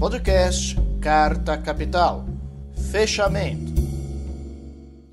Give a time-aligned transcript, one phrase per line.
[0.00, 2.24] Podcast Carta Capital.
[2.90, 3.70] Fechamento.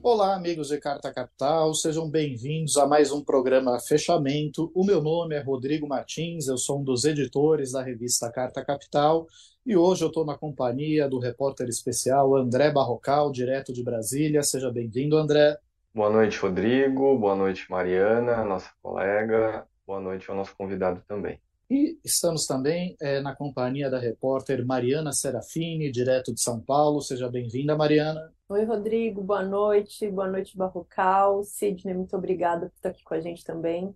[0.01, 4.71] Olá, amigos de Carta Capital, sejam bem-vindos a mais um programa Fechamento.
[4.73, 9.27] O meu nome é Rodrigo Martins, eu sou um dos editores da revista Carta Capital
[9.65, 14.41] e hoje eu estou na companhia do repórter especial André Barrocal, direto de Brasília.
[14.41, 15.57] Seja bem-vindo, André.
[15.93, 17.17] Boa noite, Rodrigo.
[17.17, 19.67] Boa noite, Mariana, nossa colega.
[19.85, 21.41] Boa noite ao nosso convidado também.
[21.69, 27.01] E estamos também é, na companhia da repórter Mariana Serafini, direto de São Paulo.
[27.01, 28.31] Seja bem-vinda, Mariana.
[28.47, 30.09] Oi, Rodrigo, boa noite.
[30.09, 31.43] Boa noite, Barrocal.
[31.43, 33.93] Sidney, muito obrigada por estar aqui com a gente também.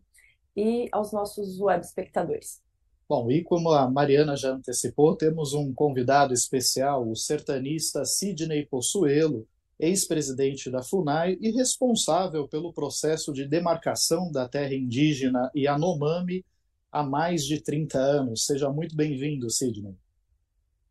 [0.54, 2.62] E aos nossos web espectadores.
[3.08, 9.48] Bom, e como a Mariana já antecipou, temos um convidado especial, o sertanista Sidney Possuelo,
[9.80, 16.44] ex-presidente da FUNAI e responsável pelo processo de demarcação da terra indígena Yanomami
[16.92, 18.46] há mais de 30 anos.
[18.46, 19.96] Seja muito bem-vindo, Sidney.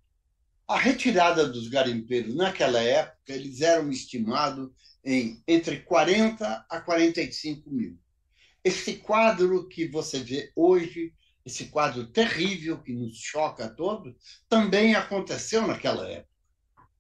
[0.69, 4.71] A retirada dos garimpeiros naquela época, eles eram estimados
[5.05, 7.99] em entre 40 a 45 mil.
[8.63, 11.13] Esse quadro que você vê hoje,
[11.45, 14.15] esse quadro terrível que nos choca a todos,
[14.49, 16.33] também aconteceu naquela época.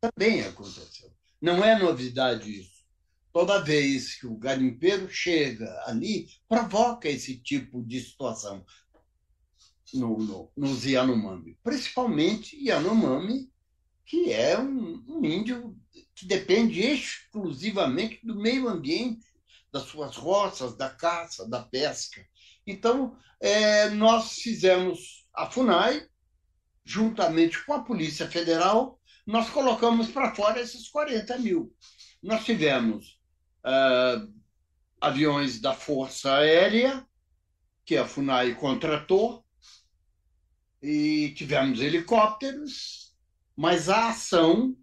[0.00, 1.10] Também aconteceu.
[1.41, 2.74] Não é novidade isso
[3.34, 8.65] toda vez que o garimpeiro chega ali, provoca esse tipo de situação
[9.93, 11.59] no, no, nos Yanomami.
[11.61, 13.50] Principalmente Yanomami,
[14.06, 15.77] que é um, um índio
[16.15, 19.27] que depende exclusivamente do meio ambiente,
[19.72, 22.25] das suas roças, da caça, da pesca.
[22.65, 26.06] Então, é, nós fizemos a FUNAI,
[26.84, 31.75] juntamente com a Polícia Federal, nós colocamos para fora esses 40 mil.
[32.22, 33.19] Nós tivemos
[33.65, 34.33] uh,
[35.01, 37.07] aviões da Força Aérea,
[37.85, 39.45] que a FUNAI contratou,
[40.83, 43.15] e tivemos helicópteros,
[43.57, 44.77] mas a ação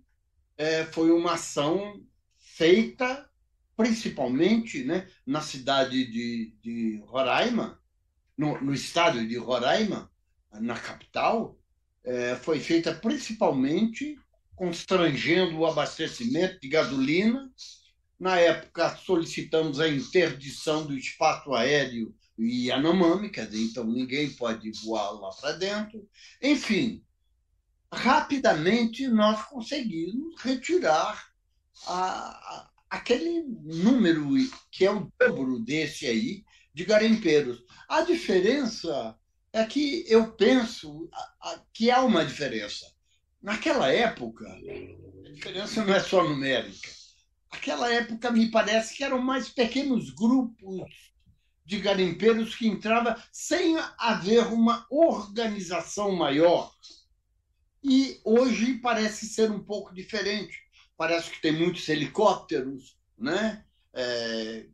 [0.58, 2.04] é, foi uma ação
[2.38, 3.30] feita
[3.76, 7.80] principalmente né, na cidade de, de Roraima,
[8.38, 10.12] no, no estado de Roraima,
[10.54, 11.58] na capital,
[12.04, 14.18] é, foi feita principalmente
[14.56, 17.50] constrangendo o abastecimento de gasolina
[18.22, 24.72] na época, solicitamos a interdição do espaço aéreo e Yanomami, quer dizer, então ninguém pode
[24.84, 26.08] voar lá para dentro.
[26.40, 27.04] Enfim,
[27.92, 31.32] rapidamente nós conseguimos retirar
[31.88, 34.30] a, a, aquele número
[34.70, 36.44] que é o dobro desse aí
[36.76, 37.64] de garimpeiros.
[37.90, 39.18] A diferença
[39.52, 41.10] é que eu penso
[41.74, 42.86] que há uma diferença.
[43.42, 47.01] Naquela época, a diferença não é só numérica
[47.52, 51.12] aquela época me parece que eram mais pequenos grupos
[51.66, 56.72] de garimpeiros que entravam sem haver uma organização maior.
[57.84, 60.58] E hoje parece ser um pouco diferente.
[60.98, 63.66] Parece que tem muitos helicópteros, né?
[63.94, 64.68] É,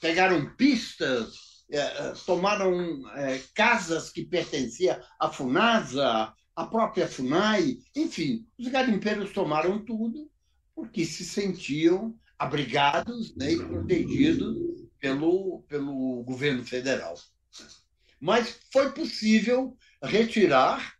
[0.00, 8.68] pegaram pistas, é, tomaram é, casas que pertenciam à Funasa, à própria Funai, enfim, os
[8.68, 10.30] garimpeiros tomaram tudo
[10.76, 14.54] porque se sentiam abrigados né, e protegidos
[15.00, 17.14] pelo, pelo governo federal.
[18.20, 20.94] Mas foi possível retirar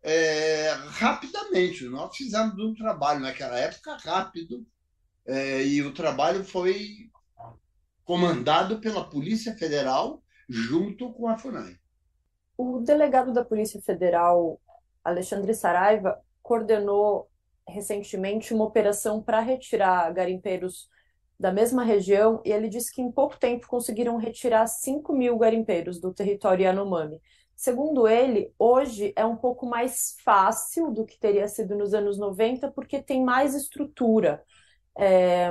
[0.00, 1.84] é, rapidamente.
[1.86, 4.64] Nós fizemos um trabalho naquela época rápido,
[5.26, 7.10] é, e o trabalho foi
[8.04, 11.76] comandado pela Polícia Federal junto com a FUNAI.
[12.56, 14.60] O delegado da Polícia Federal,
[15.02, 17.29] Alexandre Saraiva, coordenou
[17.70, 20.88] recentemente uma operação para retirar garimpeiros
[21.38, 25.98] da mesma região e ele disse que em pouco tempo conseguiram retirar 5 mil garimpeiros
[25.98, 27.18] do território Yanomami.
[27.56, 32.70] Segundo ele, hoje é um pouco mais fácil do que teria sido nos anos 90,
[32.70, 34.42] porque tem mais estrutura,
[34.96, 35.50] é,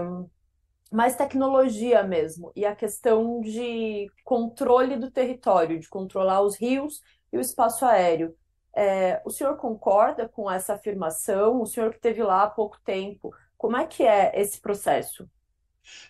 [0.92, 7.02] mais tecnologia mesmo, e a questão de controle do território, de controlar os rios
[7.32, 8.36] e o espaço aéreo.
[8.76, 11.62] É, o senhor concorda com essa afirmação?
[11.62, 15.30] O senhor que esteve lá há pouco tempo, como é que é esse processo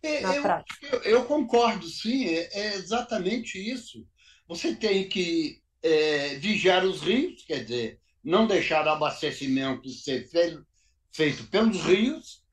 [0.04, 0.88] é, na eu, prática?
[0.88, 4.06] Eu, eu, concordo, sim, é, é, exatamente isso.
[4.48, 10.66] Você tem que é, vigiar os rios, quer dizer, não deixar o abastecimento ser feito,
[11.12, 12.44] feito pelos rios,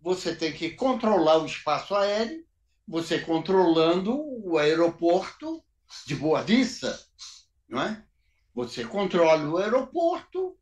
[0.00, 2.44] você tem que controlar o espaço aéreo,
[2.86, 5.64] você controlando o aeroporto
[6.06, 6.98] de Boa Vista,
[7.68, 8.04] não é?
[8.54, 10.56] Você controla o aeroporto,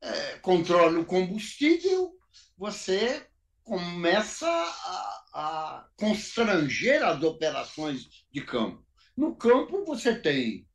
[0.00, 2.12] é, controla o combustível,
[2.56, 3.26] você
[3.62, 8.84] começa a, a constranger as operações de campo.
[9.16, 10.66] No campo, você tem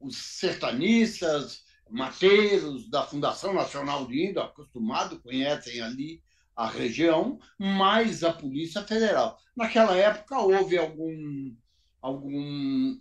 [0.00, 6.22] os sertanistas, mateiros da Fundação Nacional de Índio, acostumados, conhecem ali
[6.54, 9.38] a região, mais a Polícia Federal.
[9.54, 11.54] Naquela época houve algum,
[12.00, 12.98] algum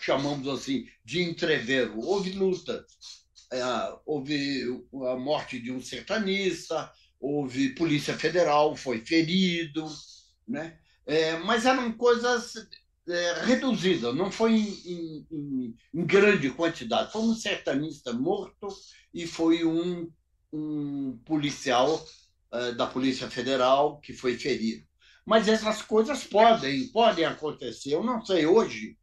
[0.00, 1.98] chamamos assim, de entreveiro.
[1.98, 2.84] Houve lutas,
[3.52, 3.62] é,
[4.04, 6.90] houve a morte de um sertanista,
[7.20, 9.86] houve Polícia Federal, foi ferido,
[10.46, 10.78] né?
[11.06, 12.54] É, mas eram coisas
[13.08, 17.12] é, reduzidas, não foi em, em, em, grande quantidade.
[17.12, 18.68] Foi um sertanista morto
[19.14, 20.10] e foi um,
[20.52, 22.04] um policial
[22.52, 24.84] é, da Polícia Federal que foi ferido.
[25.24, 27.94] Mas essas coisas podem, podem acontecer.
[27.94, 28.96] Eu não sei hoje,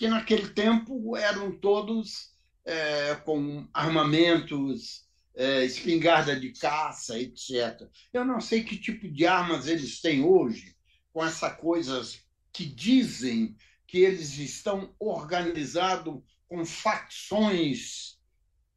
[0.00, 2.30] que naquele tempo eram todos
[2.64, 5.04] é, com armamentos,
[5.34, 7.86] é, espingarda de caça, etc.
[8.10, 10.74] Eu não sei que tipo de armas eles têm hoje,
[11.12, 13.54] com essas coisas que dizem
[13.86, 18.18] que eles estão organizados com facções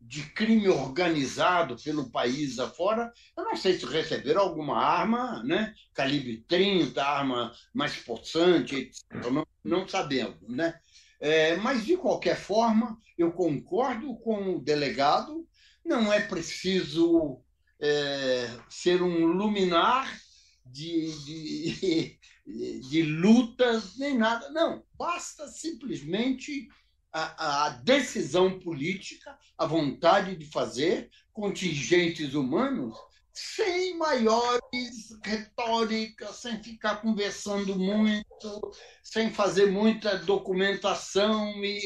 [0.06, 3.14] de crime organizado pelo país afora.
[3.38, 5.74] Eu não sei se receberam alguma arma, né?
[5.94, 9.32] calibre 30, arma mais possante, etc.
[9.32, 10.36] Não, não sabemos.
[10.50, 10.78] Né?
[11.24, 15.48] É, mas, de qualquer forma, eu concordo com o delegado,
[15.86, 17.42] não é preciso
[17.80, 20.20] é, ser um luminar
[20.66, 22.20] de, de,
[22.90, 24.50] de lutas nem nada.
[24.50, 26.68] Não, basta simplesmente
[27.10, 32.98] a, a, decisão política, a vontade de fazer contingentes humanos
[33.34, 38.72] sem maiores retóricas, sem ficar conversando muito,
[39.02, 41.82] sem fazer muita documentação e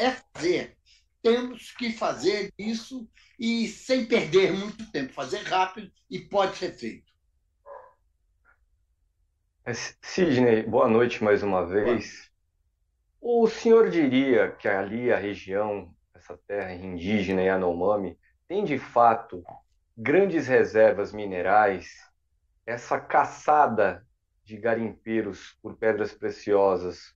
[0.00, 0.76] é fazer.
[1.22, 3.08] Temos que fazer isso
[3.38, 7.12] e sem perder muito tempo, fazer rápido e pode ser feito.
[9.64, 12.28] É, Sidney, boa noite mais uma vez.
[13.20, 18.18] O senhor diria que ali a região, essa terra indígena Yanomami,
[18.48, 19.44] tem de fato
[20.02, 21.86] grandes reservas minerais,
[22.66, 24.04] essa caçada
[24.42, 27.14] de garimpeiros por pedras preciosas,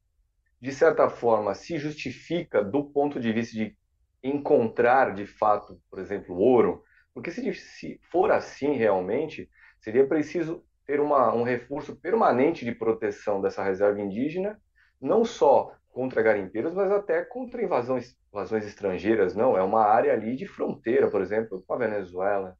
[0.61, 3.77] de certa forma, se justifica do ponto de vista de
[4.23, 6.85] encontrar de fato, por exemplo, ouro?
[7.13, 9.51] Porque se, se for assim realmente,
[9.81, 14.63] seria preciso ter uma, um reforço permanente de proteção dessa reserva indígena,
[15.01, 19.35] não só contra garimpeiros, mas até contra invasões, invasões estrangeiras.
[19.35, 22.57] Não, é uma área ali de fronteira, por exemplo, com a Venezuela.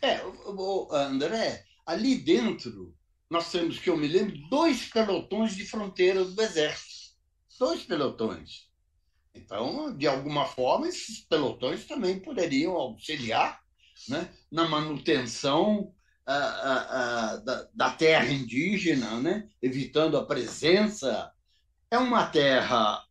[0.00, 0.20] É,
[0.90, 2.94] André, ali dentro
[3.30, 7.14] nós temos, que eu me lembro, dois pelotões de fronteira do Exército.
[7.58, 8.68] Dois pelotões.
[9.34, 13.60] Então, de alguma forma, esses pelotões também poderiam auxiliar
[14.08, 15.92] né, na manutenção
[16.26, 21.32] a, a, a, da, da, terra indígena, né, evitando a presença.
[21.90, 23.04] É uma terra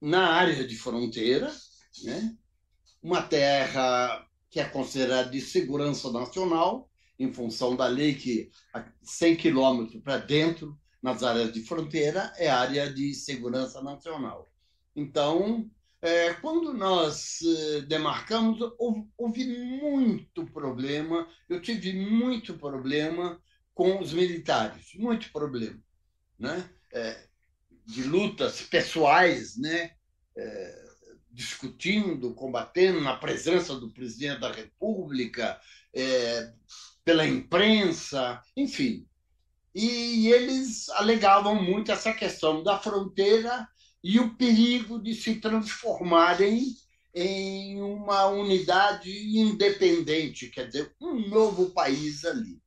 [0.00, 1.50] na área de fronteira,
[2.04, 2.36] né,
[3.02, 8.50] uma terra que é considerada de segurança nacional, em função da lei que
[9.02, 14.50] 100 quilômetros para dentro, nas áreas de fronteira, é área de segurança nacional.
[14.96, 15.70] Então,
[16.02, 23.40] é, quando nós eh, demarcamos, houve, houve, muito problema, eu tive muito problema
[23.74, 25.78] com os militares, muito problema,
[26.38, 26.70] né?
[26.92, 27.26] É,
[27.84, 29.92] de lutas pessoais, né?
[30.36, 30.79] É,
[31.32, 35.60] discutindo, combatendo, na presença do presidente da República,
[35.94, 36.52] é,
[37.04, 39.06] pela imprensa, enfim.
[39.74, 43.68] E eles alegavam muito essa questão da fronteira
[44.02, 46.74] e o perigo de se transformarem
[47.14, 52.60] em uma unidade independente, quer dizer, um novo país ali.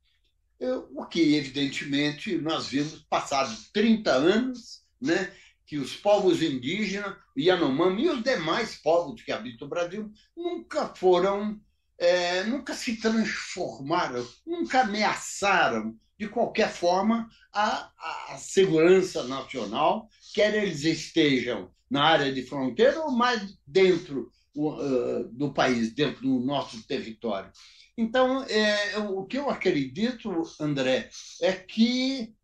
[0.94, 5.32] O que, evidentemente, nós vimos passados 30 anos, né,
[5.66, 11.60] que os povos indígenas, Yanomami e os demais povos que habitam o Brasil nunca foram,
[11.98, 17.90] é, nunca se transformaram, nunca ameaçaram de qualquer forma a,
[18.30, 25.52] a segurança nacional, quer eles estejam na área de fronteira ou mais dentro uh, do
[25.52, 27.50] país, dentro do nosso território.
[27.96, 31.08] Então, é, o que eu acredito, André,
[31.40, 32.34] é que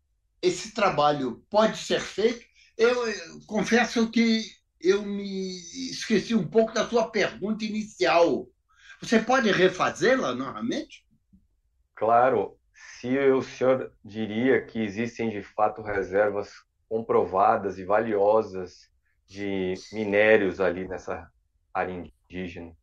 [0.41, 2.45] esse trabalho pode ser feito.
[2.81, 4.43] Eu, eu confesso que
[4.79, 5.55] eu me
[5.91, 8.47] esqueci um pouco da sua pergunta inicial.
[8.99, 11.05] Você pode refazê-la novamente?
[11.93, 12.57] Claro.
[12.73, 16.49] Se o senhor diria que existem de fato reservas
[16.89, 18.89] comprovadas e valiosas
[19.27, 21.29] de minérios ali nessa
[21.71, 22.75] área indígena?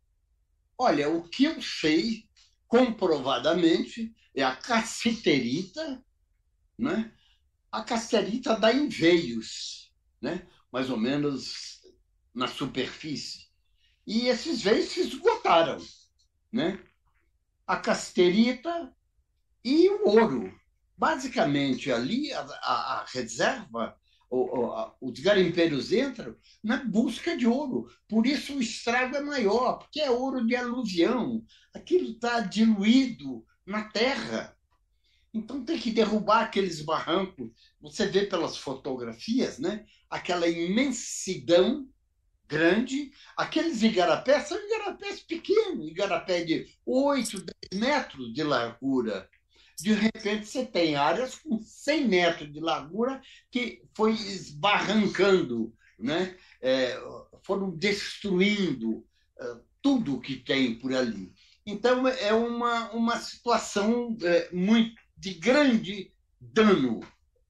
[0.79, 2.23] Olha, o que eu sei
[2.69, 6.01] comprovadamente é a cassiterita,
[6.79, 7.13] né?
[7.73, 9.78] A cassiterita dá em veios,
[10.21, 10.47] né?
[10.73, 11.81] Mais ou menos
[12.35, 13.49] na superfície.
[14.07, 15.79] E esses veios se esgotaram,
[16.53, 16.83] né?
[17.67, 18.95] A cassiterita
[19.65, 20.53] e o ouro.
[20.97, 23.97] Basicamente, ali a, a, a reserva
[24.31, 27.89] os garimpeiros entram na busca de ouro.
[28.07, 31.45] Por isso o estrago é maior, porque é ouro de aluvião.
[31.75, 34.57] Aquilo está diluído na terra.
[35.39, 37.51] Então tem que derrubar aqueles barrancos.
[37.81, 39.85] Você vê pelas fotografias, né?
[40.11, 41.89] aquela imensidão
[42.47, 43.13] grande.
[43.37, 49.29] Aqueles igarapés são igarapés pequenos, igarapé de 8, 10 metros de largura
[49.81, 56.37] de repente você tem áreas com 100 metros de largura que foi esbarrancando, né?
[56.61, 57.01] É,
[57.43, 59.07] foram destruindo
[59.39, 61.33] é, tudo que tem por ali.
[61.65, 67.01] Então, é uma, uma situação é, muito de grande dano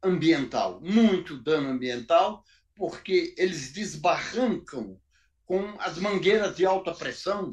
[0.02, 2.42] ambiental, muito dano ambiental,
[2.74, 4.98] porque eles desbarrancam
[5.44, 7.50] com as mangueiras de alta pressão,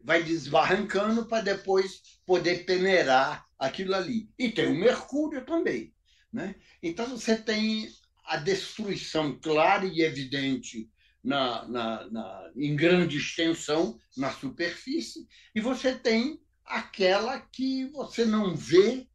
[0.00, 4.28] vai desbarrancando para depois poder peneirar aquilo ali.
[4.38, 5.94] E tem o mercúrio também.
[6.32, 6.56] Né?
[6.82, 7.88] Então você tem
[8.24, 10.90] a destruição clara e evidente
[11.22, 18.56] na, na, na, em grande extensão na superfície, e você tem aquela que você não
[18.56, 19.06] vê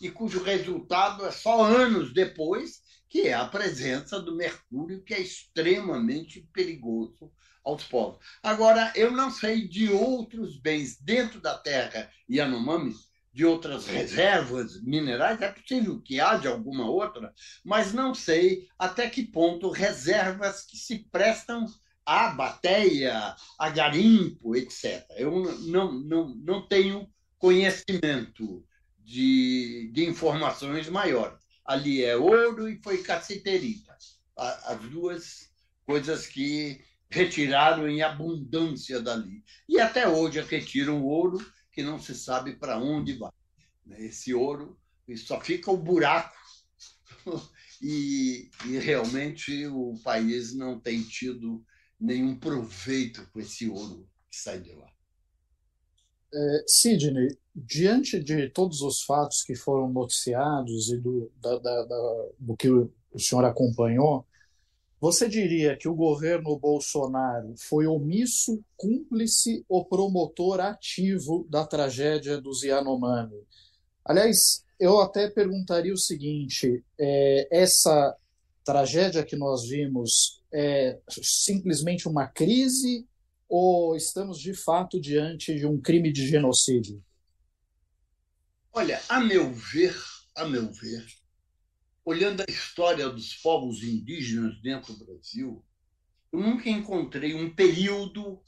[0.00, 5.20] e cujo resultado é só anos depois, que é a presença do mercúrio, que é
[5.20, 7.30] extremamente perigoso
[7.64, 8.18] aos povos.
[8.42, 12.94] Agora, eu não sei de outros bens dentro da terra Yanomami
[13.32, 17.32] de outras reservas minerais, é possível que haja alguma outra,
[17.64, 21.64] mas não sei até que ponto reservas que se prestam
[22.04, 25.06] à bateia, a garimpo, etc.
[25.16, 25.30] Eu
[25.66, 27.08] não, não, não tenho
[27.38, 28.64] conhecimento
[29.04, 31.38] de, de informações maiores.
[31.64, 33.96] Ali é ouro e foi cassiterita.
[34.36, 35.50] As duas
[35.84, 36.80] coisas que
[37.10, 39.44] retiraram em abundância dali.
[39.68, 41.38] E até hoje retiram ouro
[41.70, 43.32] que não se sabe para onde vai.
[43.84, 44.06] Né?
[44.06, 44.78] Esse ouro
[45.16, 46.34] só fica o buraco
[47.82, 51.64] e, e, realmente o país não tem tido
[52.00, 54.90] nenhum proveito com esse ouro que sai de lá.
[56.34, 62.28] É, Sidney, diante de todos os fatos que foram noticiados e do, da, da, da,
[62.38, 64.26] do que o senhor acompanhou,
[65.02, 72.62] você diria que o governo Bolsonaro foi omisso, cúmplice ou promotor ativo da tragédia dos
[72.62, 73.42] Yanomami?
[74.04, 78.16] Aliás, eu até perguntaria o seguinte: é, essa
[78.64, 83.04] tragédia que nós vimos é simplesmente uma crise
[83.54, 87.04] ou estamos de fato diante de um crime de genocídio?
[88.72, 89.94] Olha, a meu ver,
[90.34, 91.06] a meu ver,
[92.02, 95.62] olhando a história dos povos indígenas dentro do Brasil,
[96.32, 98.42] eu nunca encontrei um período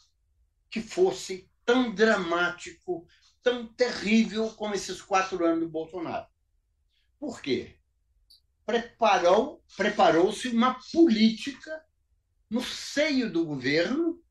[0.70, 3.06] que fosse tão dramático,
[3.42, 6.26] tão terrível como esses quatro anos do Bolsonaro.
[7.20, 7.76] Por quê?
[8.64, 11.84] Preparou, preparou-se uma política
[12.48, 14.23] no seio do governo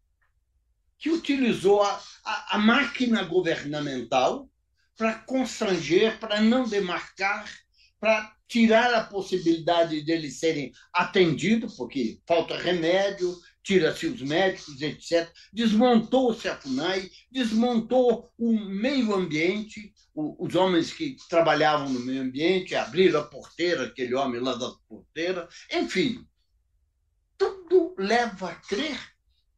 [1.03, 4.50] que utilizou a, a, a máquina governamental
[4.95, 7.45] para constranger, para não demarcar,
[8.00, 15.29] para tirar a possibilidade deles serem atendidos, porque falta remédio, tira-se os médicos, etc.
[15.51, 23.19] Desmontou-se a FUNAI, desmontou o meio ambiente, os homens que trabalhavam no meio ambiente, abriram
[23.19, 26.25] a porteira, aquele homem lá da porteira, enfim.
[27.38, 28.98] Tudo leva a crer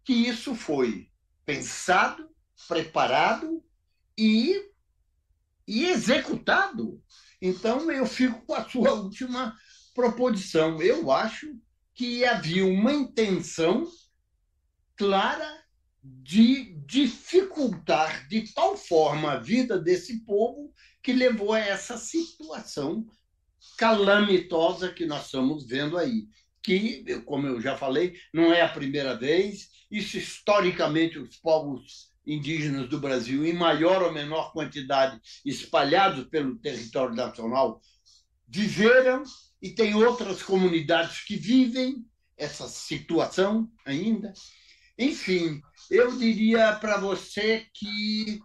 [0.03, 1.07] que isso foi
[1.45, 2.29] pensado,
[2.67, 3.63] preparado
[4.17, 4.71] e,
[5.67, 7.01] e executado.
[7.41, 9.55] Então, eu fico com a sua última
[9.93, 10.81] proposição.
[10.81, 11.55] Eu acho
[11.93, 13.89] que havia uma intenção
[14.97, 15.63] clara
[16.03, 23.05] de dificultar de tal forma a vida desse povo que levou a essa situação
[23.77, 26.27] calamitosa que nós estamos vendo aí.
[26.65, 32.89] Que, como eu já falei, não é a primeira vez, isso historicamente os povos indígenas
[32.89, 37.79] do Brasil, em maior ou menor quantidade, espalhados pelo território nacional,
[38.47, 39.21] viveram
[39.61, 42.03] e tem outras comunidades que vivem
[42.35, 44.33] essa situação ainda.
[44.97, 48.41] Enfim, eu diria para você que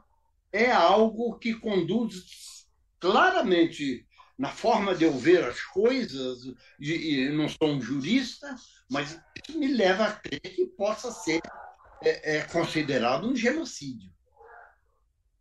[0.52, 2.66] é algo que conduz
[2.98, 4.06] claramente
[4.40, 6.38] na forma de eu ver as coisas,
[6.80, 8.56] e não sou um jurista,
[8.90, 11.42] mas isso me leva a crer que possa ser
[12.02, 14.10] é, é considerado um genocídio.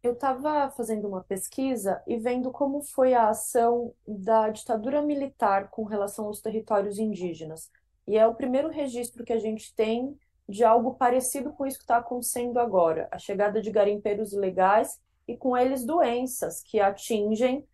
[0.03, 5.85] Eu estava fazendo uma pesquisa e vendo como foi a ação da ditadura militar com
[5.85, 7.71] relação aos territórios indígenas.
[8.05, 10.13] E é o primeiro registro que a gente tem
[10.45, 15.37] de algo parecido com isso que está acontecendo agora: a chegada de garimpeiros ilegais e
[15.37, 17.65] com eles doenças que atingem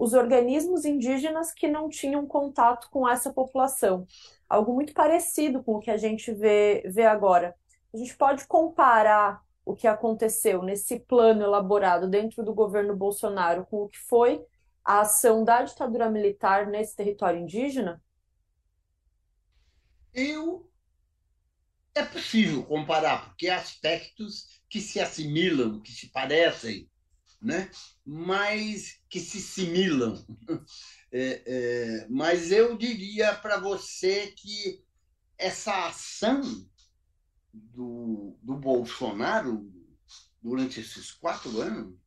[0.00, 4.06] os organismos indígenas que não tinham contato com essa população.
[4.48, 7.54] Algo muito parecido com o que a gente vê, vê agora.
[7.92, 13.82] A gente pode comparar o que aconteceu nesse plano elaborado dentro do governo Bolsonaro com
[13.82, 14.42] o que foi
[14.82, 18.02] a ação da ditadura militar nesse território indígena?
[20.14, 20.66] Eu
[21.94, 26.88] é possível comparar, porque há aspectos que se assimilam, que se parecem,
[27.40, 27.70] né?
[28.04, 30.24] mas que se similam.
[31.12, 34.80] É, é, mas eu diria para você que
[35.36, 36.40] essa ação
[37.52, 39.68] do, do Bolsonaro
[40.40, 41.98] durante esses quatro anos,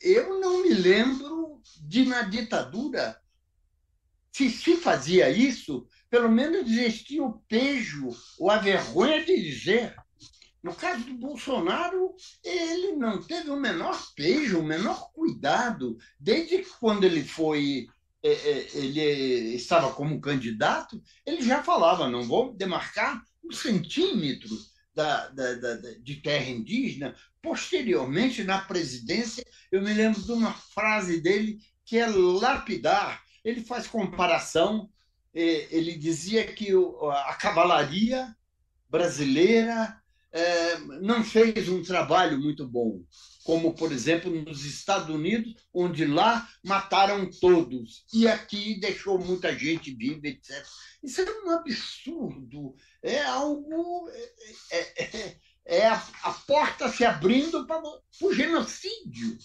[0.00, 3.18] eu não me lembro de, na ditadura,
[4.32, 9.94] se se fazia isso, pelo menos existia o pejo ou a vergonha de dizer.
[10.62, 17.04] No caso do Bolsonaro, ele não teve o menor pejo, o menor cuidado, desde quando
[17.04, 17.86] ele foi
[18.22, 24.50] é, é, ele estava como candidato, ele já falava: não vou demarcar um centímetro
[24.94, 27.14] da, da, da, de terra indígena.
[27.42, 29.42] Posteriormente, na presidência,
[29.72, 33.22] eu me lembro de uma frase dele que é lapidar.
[33.42, 34.90] Ele faz comparação,
[35.34, 36.68] é, ele dizia que
[37.26, 38.36] a cavalaria
[38.88, 39.99] brasileira
[40.32, 43.02] é, não fez um trabalho muito bom,
[43.44, 49.92] como, por exemplo, nos Estados Unidos, onde lá mataram todos, e aqui deixou muita gente
[49.94, 50.64] viva, etc.
[51.02, 54.08] Isso é um absurdo, é algo.
[54.70, 57.82] É, é, é, é a, a, porta se abrindo para
[58.22, 59.38] o genocídio,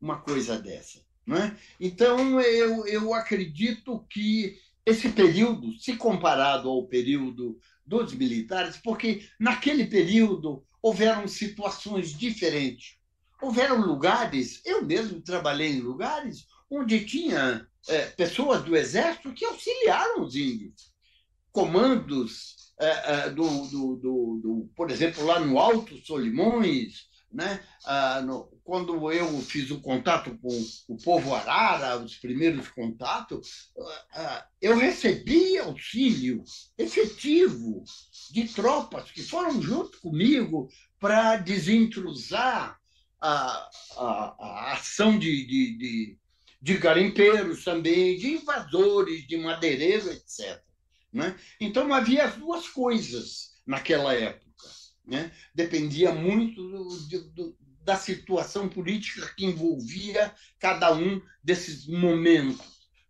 [0.00, 1.00] uma coisa dessa.
[1.26, 1.56] Né?
[1.80, 9.86] Então, eu, eu acredito que esse período, se comparado ao período dos militares, porque naquele
[9.86, 12.96] período houveram situações diferentes.
[13.40, 20.22] Houveram lugares, eu mesmo trabalhei em lugares onde tinha é, pessoas do exército que auxiliaram
[20.22, 20.92] os índios.
[21.52, 27.60] Comandos é, é, do, do, do, do, por exemplo, lá no Alto Solimões, né?
[27.84, 34.04] Ah, no, quando eu fiz o contato com o povo arara, os primeiros contatos, ah,
[34.12, 36.42] ah, eu recebi auxílio
[36.76, 37.84] efetivo
[38.32, 42.76] de tropas que foram junto comigo para desintrusar
[43.20, 46.18] a, a, a ação de, de, de,
[46.60, 50.60] de garimpeiros também, de invasores, de madeireiros, etc.
[51.12, 51.38] Né?
[51.60, 54.44] Então havia as duas coisas naquela época.
[55.06, 55.30] Né?
[55.54, 62.60] Dependia muito do, do, da situação política que envolvia cada um desses momentos.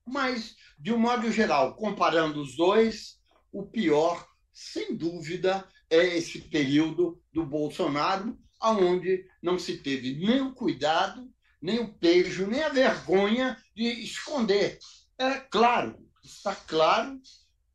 [0.06, 3.18] Mas, de um modo geral, comparando os dois,
[3.50, 10.52] o pior, sem dúvida, é esse período do Bolsonaro, onde não se teve nem o
[10.54, 11.26] cuidado,
[11.60, 14.78] nem o pejo, nem a vergonha de esconder.
[15.18, 17.18] É claro, está claro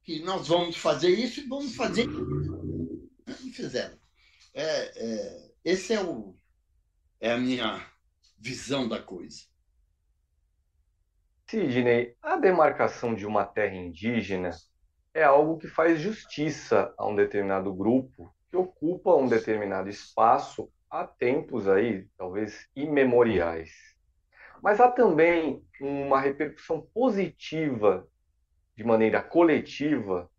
[0.04, 2.08] que nós vamos fazer isso e vamos fazer.
[3.44, 3.98] E fizeram.
[4.54, 6.36] É, é, esse é, o,
[7.22, 7.86] é a minha
[8.40, 9.42] visão da coisa.
[11.48, 14.52] Sidney, a demarcação de uma terra indígena
[15.14, 21.06] é algo que faz justiça a um determinado grupo que ocupa um determinado espaço há
[21.06, 23.72] tempos aí, talvez imemoriais.
[24.62, 28.08] Mas há também uma repercussão positiva
[28.76, 30.30] de maneira coletiva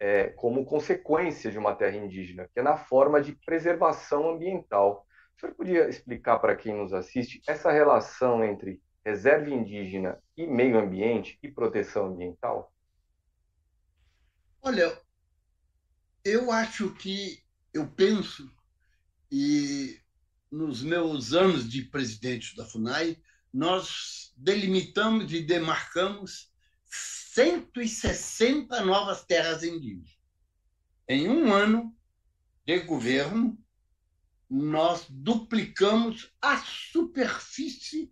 [0.00, 5.06] é, como consequência de uma terra indígena, que é na forma de preservação ambiental.
[5.38, 10.76] O senhor podia explicar para quem nos assiste essa relação entre reserva indígena e meio
[10.76, 12.74] ambiente e proteção ambiental?
[14.60, 15.00] Olha,
[16.24, 17.40] eu acho que
[17.72, 18.50] eu penso
[19.30, 20.00] e
[20.50, 23.16] nos meus anos de presidente da FUNAI,
[23.54, 26.52] nós delimitamos e demarcamos
[26.84, 30.18] 160 novas terras indígenas.
[31.06, 31.96] Em um ano
[32.66, 33.56] de governo,
[34.50, 38.10] nós duplicamos a superfície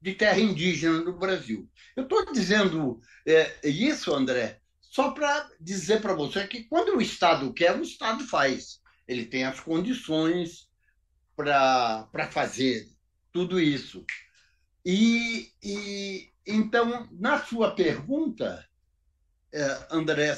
[0.00, 1.68] de terra indígena no Brasil.
[1.96, 7.52] Eu estou dizendo é, isso, André, só para dizer para você que quando o Estado
[7.52, 8.80] quer, o Estado faz.
[9.08, 10.68] Ele tem as condições
[11.36, 12.88] para fazer
[13.32, 14.04] tudo isso.
[14.84, 18.66] E, e então, na sua pergunta,
[19.52, 20.36] é, André,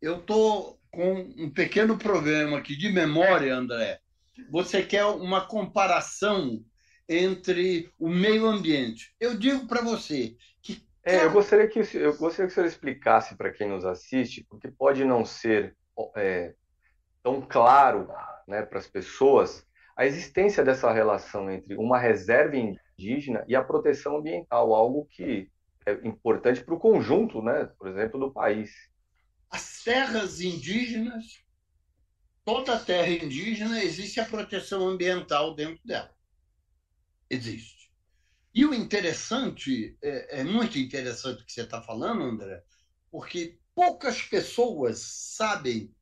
[0.00, 4.00] eu estou com um pequeno problema aqui de memória, André.
[4.50, 6.64] Você quer uma comparação
[7.08, 9.14] entre o meio ambiente.
[9.18, 10.82] Eu digo para você que.
[11.04, 14.68] É, eu gostaria que eu gostaria que o senhor explicasse para quem nos assiste, porque
[14.68, 15.76] pode não ser
[16.16, 16.54] é,
[17.22, 18.08] tão claro
[18.46, 19.66] né, para as pessoas
[19.96, 25.50] a existência dessa relação entre uma reserva indígena e a proteção ambiental, algo que
[25.84, 28.70] é importante para o conjunto, né, por exemplo, do país.
[29.50, 31.44] As terras indígenas,
[32.44, 36.14] toda terra indígena, existe a proteção ambiental dentro dela.
[37.28, 37.90] Existe.
[38.52, 42.62] E o interessante, é, é muito interessante o que você está falando, André,
[43.10, 45.94] porque poucas pessoas sabem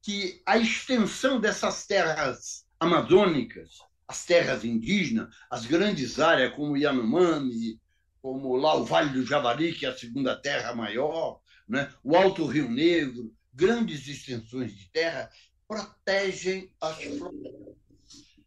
[0.00, 3.78] que a extensão dessas terras amazônicas
[4.12, 7.80] as terras indígenas, as grandes áreas como Yanomami,
[8.20, 11.90] como lá o Vale do Javari, que é a segunda terra maior, né?
[12.04, 15.30] o Alto Rio Negro, grandes extensões de terra,
[15.72, 17.76] protegem as florestas.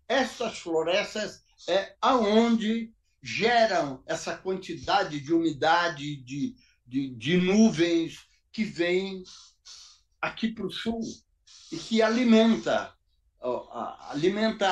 [0.07, 9.23] Essas florestas é aonde geram essa quantidade de umidade, de, de, de nuvens que vem
[10.21, 11.01] aqui para o sul
[11.71, 12.93] e que alimenta
[14.09, 14.71] alimenta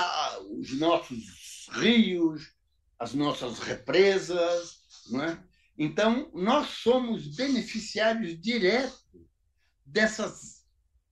[0.49, 2.53] os nossos rios,
[2.97, 4.79] as nossas represas,
[5.11, 5.43] não é?
[5.77, 9.05] Então, nós somos beneficiários diretos
[9.85, 10.63] dessas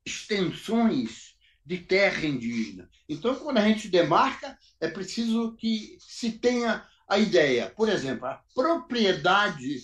[0.06, 1.31] extensões
[1.65, 2.89] de terra indígena.
[3.08, 7.69] Então, quando a gente demarca, é preciso que se tenha a ideia.
[7.69, 9.78] Por exemplo, a propriedade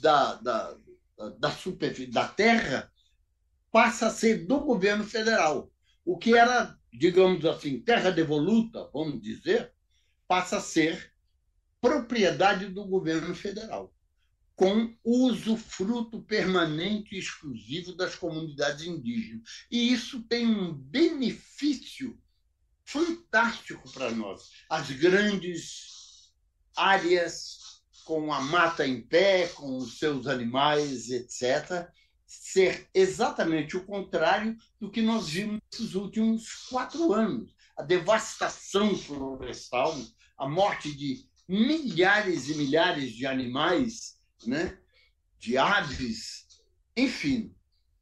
[0.00, 0.76] da, da,
[1.38, 2.90] da, superfície, da terra
[3.70, 5.70] passa a ser do governo federal.
[6.04, 9.72] O que era digamos assim, terra devoluta, vamos dizer,
[10.26, 11.12] passa a ser
[11.80, 13.92] propriedade do governo federal,
[14.60, 19.64] com uso fruto permanente e exclusivo das comunidades indígenas.
[19.70, 22.20] E isso tem um benefício
[22.84, 24.50] fantástico para nós.
[24.68, 26.34] As grandes
[26.76, 31.88] áreas com a mata em pé, com os seus animais, etc.,
[32.26, 37.54] ser exatamente o contrário do que nós vimos nesses últimos quatro anos.
[37.78, 39.98] A devastação florestal,
[40.36, 44.78] a morte de milhares e milhares de animais, né?
[45.40, 46.46] de aves,
[46.94, 47.54] enfim,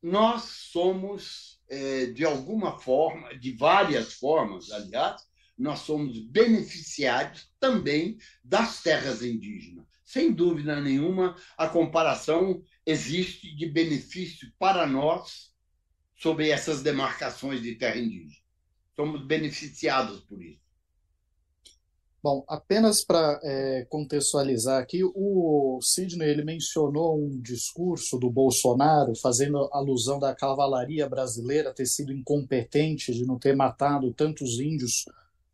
[0.02, 5.22] nós somos, é, de alguma forma, de várias formas, aliás,
[5.56, 9.86] nós somos beneficiários também das terras indígenas.
[10.04, 15.54] Sem dúvida nenhuma, a comparação existe de benefício para nós
[16.16, 18.42] sobre essas demarcações de terra indígena.
[18.96, 20.67] Somos beneficiados por isso.
[22.20, 29.68] Bom, apenas para é, contextualizar aqui, o Sidney ele mencionou um discurso do Bolsonaro fazendo
[29.72, 35.04] alusão da cavalaria brasileira ter sido incompetente de não ter matado tantos índios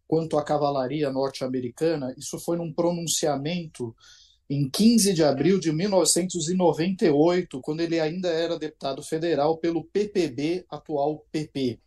[0.09, 2.15] quanto a cavalaria norte-americana.
[2.17, 3.95] Isso foi num pronunciamento
[4.49, 11.27] em 15 de abril de 1998, quando ele ainda era deputado federal pelo PPB, atual
[11.31, 11.79] PP.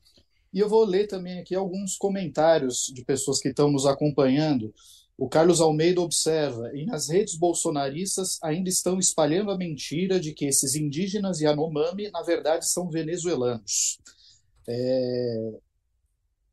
[0.53, 4.73] E eu vou ler também aqui alguns comentários de pessoas que estão nos acompanhando.
[5.17, 10.45] O Carlos Almeida observa: e nas redes bolsonaristas ainda estão espalhando a mentira de que
[10.45, 13.99] esses indígenas Yanomami, na verdade, são venezuelanos.
[14.67, 15.51] É...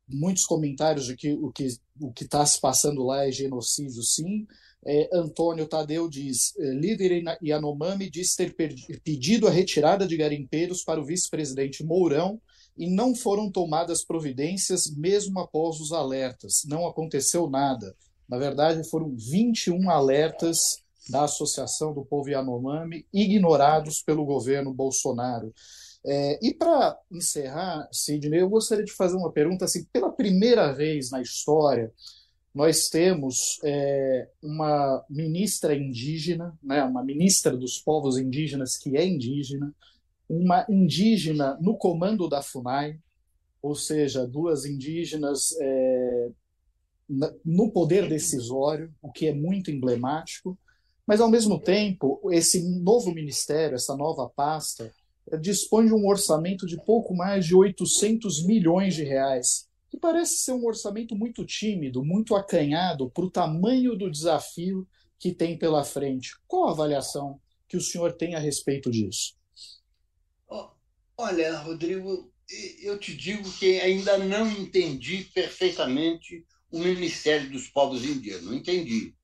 [0.07, 1.67] Muitos comentários de que o que
[1.99, 4.45] o está se passando lá é genocídio, sim
[4.87, 8.55] É, Antônio Tadeu diz: é, líder Yanomami diz ter
[9.03, 12.39] pedido a retirada de garimpeiros para o vice-presidente Mourão
[12.77, 16.63] e não foram tomadas providências mesmo após os alertas.
[16.65, 17.95] Não aconteceu nada.
[18.27, 25.53] Na verdade, foram 21 alertas da Associação do Povo Yanomami ignorados pelo governo Bolsonaro.
[26.05, 31.09] É, e para encerrar, Sidney, eu gostaria de fazer uma pergunta assim, pela primeira vez
[31.09, 31.91] na história,
[32.53, 39.73] nós temos é, uma ministra indígena, né, uma ministra dos povos indígenas que é indígena,
[40.29, 42.99] uma indígena no comando da FUNAI,
[43.61, 46.29] ou seja, duas indígenas é,
[47.43, 50.57] no poder decisório, o que é muito emblemático,
[51.05, 54.91] mas ao mesmo tempo, esse novo ministério, essa nova pasta,
[55.39, 60.51] dispõe de um orçamento de pouco mais de 800 milhões de reais, que parece ser
[60.51, 64.87] um orçamento muito tímido, muito acanhado para o tamanho do desafio
[65.19, 66.31] que tem pela frente.
[66.47, 69.35] Qual a avaliação que o senhor tem a respeito disso?
[71.17, 72.29] Olha, Rodrigo,
[72.81, 78.43] eu te digo que ainda não entendi perfeitamente o Ministério dos Povos Indígenas.
[78.43, 79.15] Não entendi.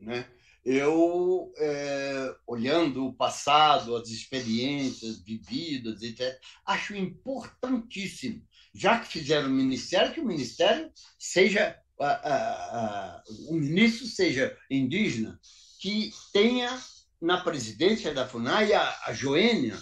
[0.00, 0.28] Né?
[0.64, 8.42] Eu, é, olhando o passado, as experiências vividas, etc., acho importantíssimo,
[8.74, 14.58] já que fizeram o Ministério, que o Ministério seja, a, a, a, o ministro seja
[14.68, 15.38] indígena,
[15.80, 16.76] que tenha
[17.22, 19.78] na presidência da FUNAI a, a Joênia,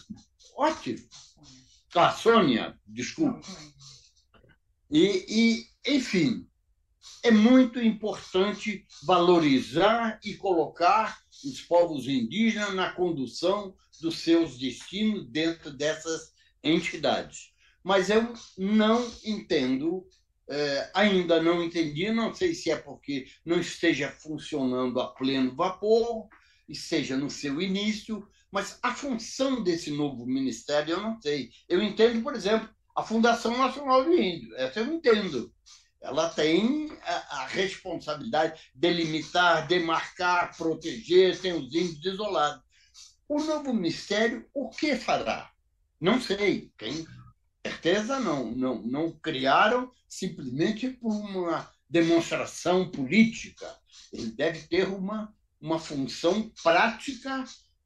[0.57, 0.99] ótimo,
[2.01, 3.47] a Sônia, desculpe.
[4.91, 6.47] E, e, enfim,
[7.23, 15.71] é muito importante valorizar e colocar os povos indígenas na condução dos seus destinos dentro
[15.71, 17.53] dessas entidades.
[17.83, 20.07] Mas eu não entendo,
[20.49, 26.29] é, ainda não entendi, não sei se é porque não esteja funcionando a pleno vapor,
[26.69, 31.51] e seja no seu início, mas a função desse novo ministério eu não sei.
[31.69, 35.53] Eu entendo, por exemplo, a Fundação Nacional do Índio, essa eu entendo.
[36.01, 42.63] Ela tem a, a responsabilidade de delimitar, demarcar, proteger, tem os índios isolados.
[43.29, 45.51] O novo ministério, o que fará?
[46.01, 46.71] Não sei.
[46.79, 47.05] Tem
[47.67, 48.53] certeza não.
[48.53, 53.67] Não, não criaram simplesmente por uma demonstração política.
[54.13, 57.45] Ele deve ter uma, uma função prática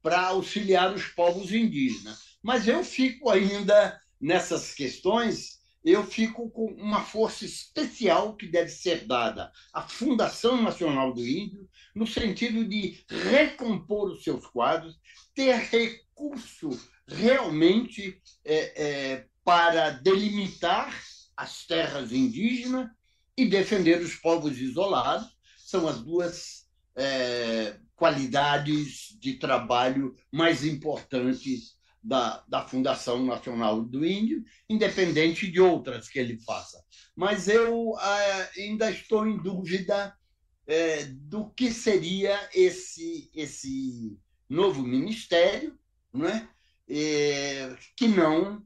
[0.08, 2.38] para auxiliar os povos indígenas.
[2.42, 9.06] Mas eu fico ainda nessas questões eu fico com uma força especial que deve ser
[9.06, 14.98] dada à Fundação Nacional do Índio, no sentido de recompor os seus quadros,
[15.34, 16.70] ter recurso
[17.06, 20.92] realmente é, é, para delimitar
[21.36, 22.90] as terras indígenas
[23.36, 25.28] e defender os povos isolados.
[25.56, 26.66] São as duas
[26.96, 36.08] é, qualidades de trabalho mais importantes da, da Fundação Nacional do Índio, independente de outras
[36.08, 36.80] que ele faça.
[37.16, 40.16] Mas eu ah, ainda estou em dúvida
[40.64, 44.16] é, do que seria esse, esse
[44.48, 45.76] novo ministério,
[46.14, 46.48] né?
[46.88, 48.64] É, que não,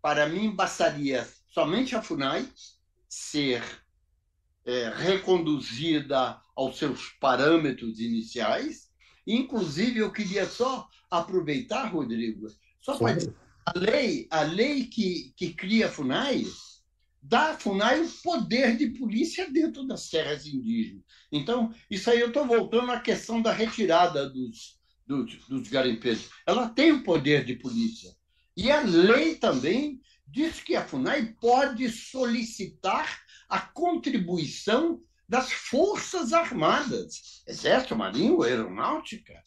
[0.00, 2.48] para mim, bastaria somente a FUNAI
[3.06, 3.62] ser
[4.66, 8.88] é, reconduzida aos seus parâmetros iniciais.
[9.26, 12.46] Inclusive, eu queria só aproveitar, Rodrigo,
[12.80, 13.34] só para dizer,
[13.66, 16.44] a lei, a lei que, que cria a FUNAI
[17.24, 21.02] dá à FUNAI o poder de polícia dentro das terras indígenas.
[21.32, 26.28] Então, isso aí eu estou voltando à questão da retirada dos, dos, dos garimpeiros.
[26.46, 28.14] Ela tem o poder de polícia.
[28.54, 33.23] E a lei também diz que a FUNAI pode solicitar
[33.54, 39.40] a contribuição das Forças Armadas, Exército, Marinho, Aeronáutica,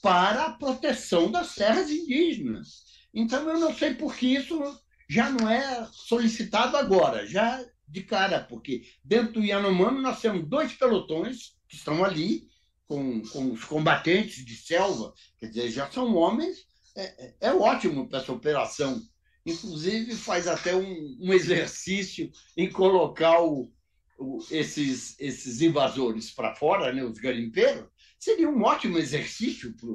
[0.00, 2.84] para a proteção das terras indígenas.
[3.12, 4.58] Então, eu não sei por que isso
[5.06, 10.72] já não é solicitado agora, já de cara, porque dentro do Yanomami nós temos dois
[10.72, 12.48] pelotões que estão ali
[12.86, 18.08] com, com os combatentes de selva, quer dizer, já são homens, é, é, é ótimo
[18.08, 19.02] para essa operação.
[19.46, 23.70] Inclusive, faz até um, um exercício em colocar o,
[24.18, 27.86] o, esses, esses invasores para fora, né, os garimpeiros,
[28.24, 29.90] Seria um ótimo exercício para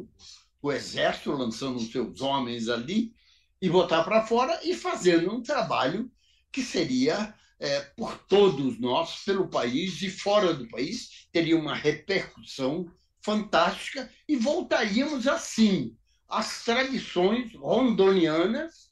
[0.62, 3.12] o exército, lançando os seus homens ali,
[3.60, 6.12] e botar para fora e fazendo um trabalho
[6.52, 12.86] que seria é, por todos nós, pelo país e fora do país, teria uma repercussão
[13.20, 18.89] fantástica e voltaríamos assim às tradições rondonianas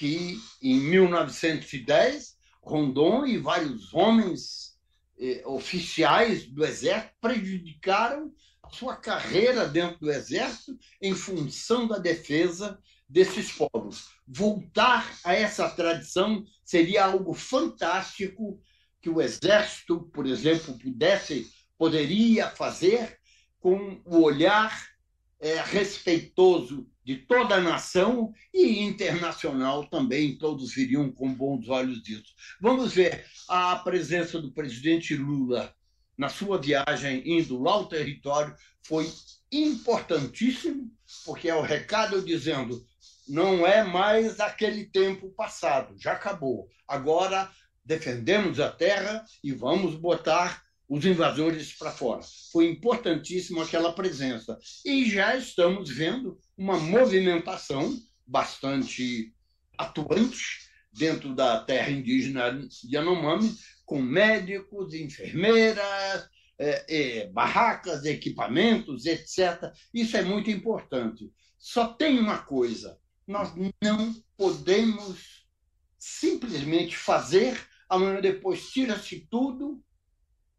[0.00, 4.78] que em 1910 Rondon e vários homens
[5.18, 8.32] eh, oficiais do Exército prejudicaram
[8.72, 14.08] sua carreira dentro do Exército em função da defesa desses povos.
[14.26, 18.58] Voltar a essa tradição seria algo fantástico
[19.02, 23.18] que o Exército, por exemplo, pudesse, poderia fazer
[23.58, 24.82] com o olhar
[25.38, 32.34] é, respeitoso de toda a nação e internacional também, todos viriam com bons olhos disso.
[32.60, 35.74] Vamos ver a presença do presidente Lula
[36.16, 39.10] na sua viagem indo lá ao território foi
[39.50, 40.90] importantíssimo,
[41.24, 42.84] porque é o recado dizendo
[43.26, 46.68] não é mais aquele tempo passado, já acabou.
[46.86, 47.50] Agora
[47.84, 52.20] defendemos a terra e vamos botar os invasores para fora.
[52.50, 54.58] Foi importantíssimo aquela presença.
[54.84, 59.34] E já estamos vendo uma movimentação bastante
[59.78, 69.72] atuante dentro da terra indígena Yanomami, com médicos, enfermeiras, é, é, barracas, equipamentos, etc.
[69.94, 71.32] Isso é muito importante.
[71.58, 75.46] Só tem uma coisa: nós não podemos
[75.98, 79.82] simplesmente fazer, amanhã depois tira-se tudo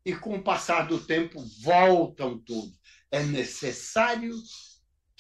[0.03, 2.73] e com o passar do tempo voltam tudo.
[3.11, 4.33] É necessário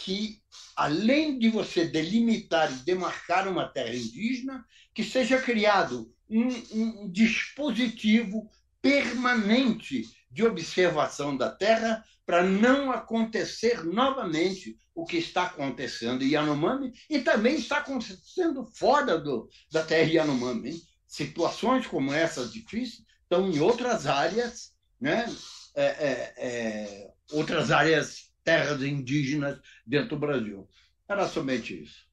[0.03, 0.41] que,
[0.75, 8.49] além de você delimitar e demarcar uma terra indígena, que seja criado um, um dispositivo
[8.81, 16.93] permanente de observação da terra para não acontecer novamente o que está acontecendo em Yanomami
[17.09, 20.81] e também está acontecendo fora do, da terra Yanomami.
[21.07, 25.25] Situações como essas difíceis estão em outras áreas, né?
[25.73, 30.67] É, é, é, outras áreas, terras indígenas dentro do Brasil.
[31.07, 32.05] Era somente isso.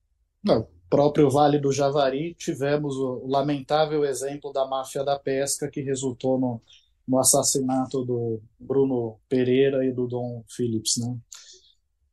[0.42, 6.38] Não, próprio Vale do Javari, tivemos o lamentável exemplo da máfia da pesca que resultou
[6.38, 6.62] no,
[7.06, 11.16] no assassinato do Bruno Pereira e do Dom Phillips, né?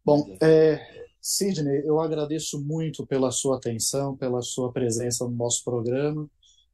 [0.04, 0.80] Bom, é,
[1.20, 6.30] Sidney, eu agradeço muito pela sua atenção, pela sua presença no nosso programa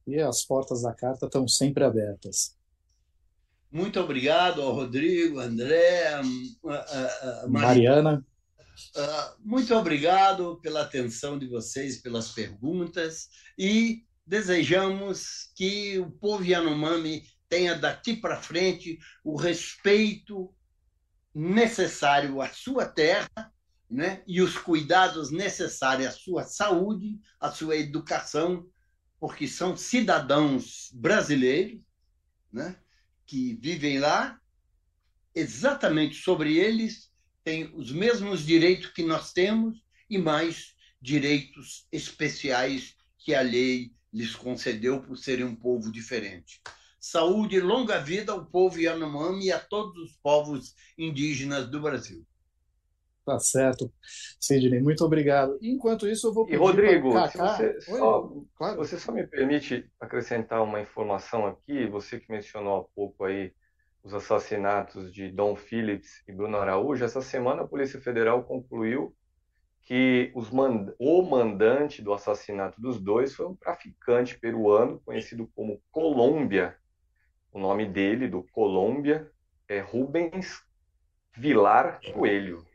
[0.05, 2.57] e as portas da carta estão sempre abertas.
[3.71, 6.21] Muito obrigado ao Rodrigo, André, a,
[6.69, 8.25] a, a Mariana.
[8.95, 17.23] Uh, muito obrigado pela atenção de vocês, pelas perguntas e desejamos que o povo Yanomami
[17.47, 20.53] tenha daqui para frente o respeito
[21.33, 23.29] necessário à sua terra
[23.89, 24.23] né?
[24.27, 28.65] e os cuidados necessários à sua saúde, à sua educação,
[29.19, 31.79] porque são cidadãos brasileiros
[32.51, 32.75] né?
[33.25, 34.39] Que vivem lá,
[35.33, 37.11] exatamente sobre eles
[37.43, 44.35] tem os mesmos direitos que nós temos e mais direitos especiais que a lei lhes
[44.35, 46.61] concedeu por serem um povo diferente.
[46.99, 52.25] Saúde e longa vida ao povo Yanomami e a todos os povos indígenas do Brasil.
[53.25, 53.91] Tá certo.
[54.39, 55.57] Sidney, muito obrigado.
[55.61, 57.55] Enquanto isso, eu vou pedir E, Rodrigo, Cacá...
[57.55, 58.77] você, só, claro.
[58.77, 63.53] você só me permite acrescentar uma informação aqui, você que mencionou há pouco aí
[64.03, 69.15] os assassinatos de Dom Phillips e Bruno Araújo, essa semana a Polícia Federal concluiu
[69.83, 76.75] que mand o mandante do assassinato dos dois foi um traficante peruano conhecido como Colômbia.
[77.51, 79.29] O nome dele, do Colômbia,
[79.67, 80.61] é Rubens
[81.37, 82.65] Vilar Coelho.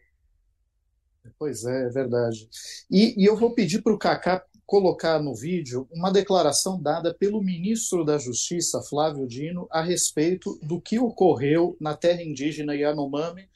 [1.39, 2.49] Pois é, é verdade.
[2.91, 7.41] E, e eu vou pedir para o Cacá colocar no vídeo uma declaração dada pelo
[7.41, 13.49] ministro da Justiça, Flávio Dino, a respeito do que ocorreu na terra indígena Yanomami,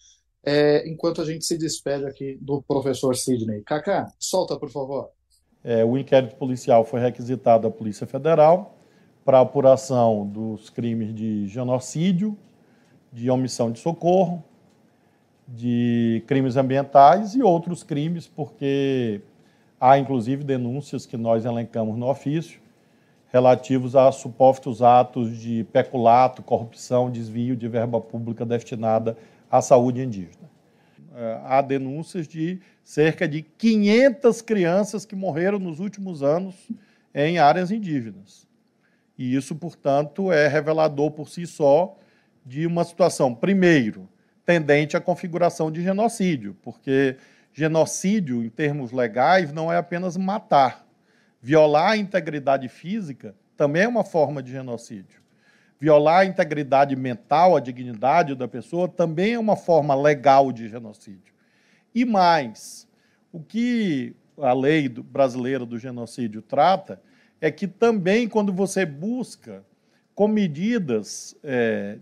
[0.44, 3.62] é, enquanto a gente se despede aqui do professor Sidney.
[3.62, 5.10] Cacá, solta, por favor.
[5.62, 8.78] É, o inquérito policial foi requisitado à Polícia Federal
[9.24, 12.38] para apuração dos crimes de genocídio,
[13.12, 14.42] de omissão de socorro,
[15.50, 19.20] de crimes ambientais e outros crimes, porque
[19.80, 22.60] Há, inclusive, denúncias que nós elencamos no ofício
[23.32, 29.16] relativos a supostos atos de peculato, corrupção, desvio de verba pública destinada
[29.50, 30.50] à saúde indígena.
[31.14, 36.54] É, há denúncias de cerca de 500 crianças que morreram nos últimos anos
[37.14, 38.46] em áreas indígenas.
[39.16, 41.96] E isso, portanto, é revelador por si só
[42.44, 44.08] de uma situação, primeiro,
[44.50, 47.16] tendente à configuração de genocídio, porque
[47.52, 50.84] genocídio, em termos legais, não é apenas matar.
[51.40, 55.22] Violar a integridade física também é uma forma de genocídio.
[55.78, 61.32] Violar a integridade mental, a dignidade da pessoa, também é uma forma legal de genocídio.
[61.94, 62.88] E mais,
[63.30, 67.00] o que a lei brasileira do genocídio trata
[67.40, 69.64] é que também, quando você busca
[70.12, 71.98] com medidas é,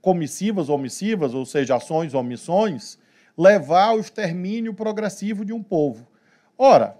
[0.00, 2.98] comissivas omissivas, ou seja, ações omissões,
[3.36, 6.06] levar ao extermínio progressivo de um povo.
[6.56, 6.96] Ora,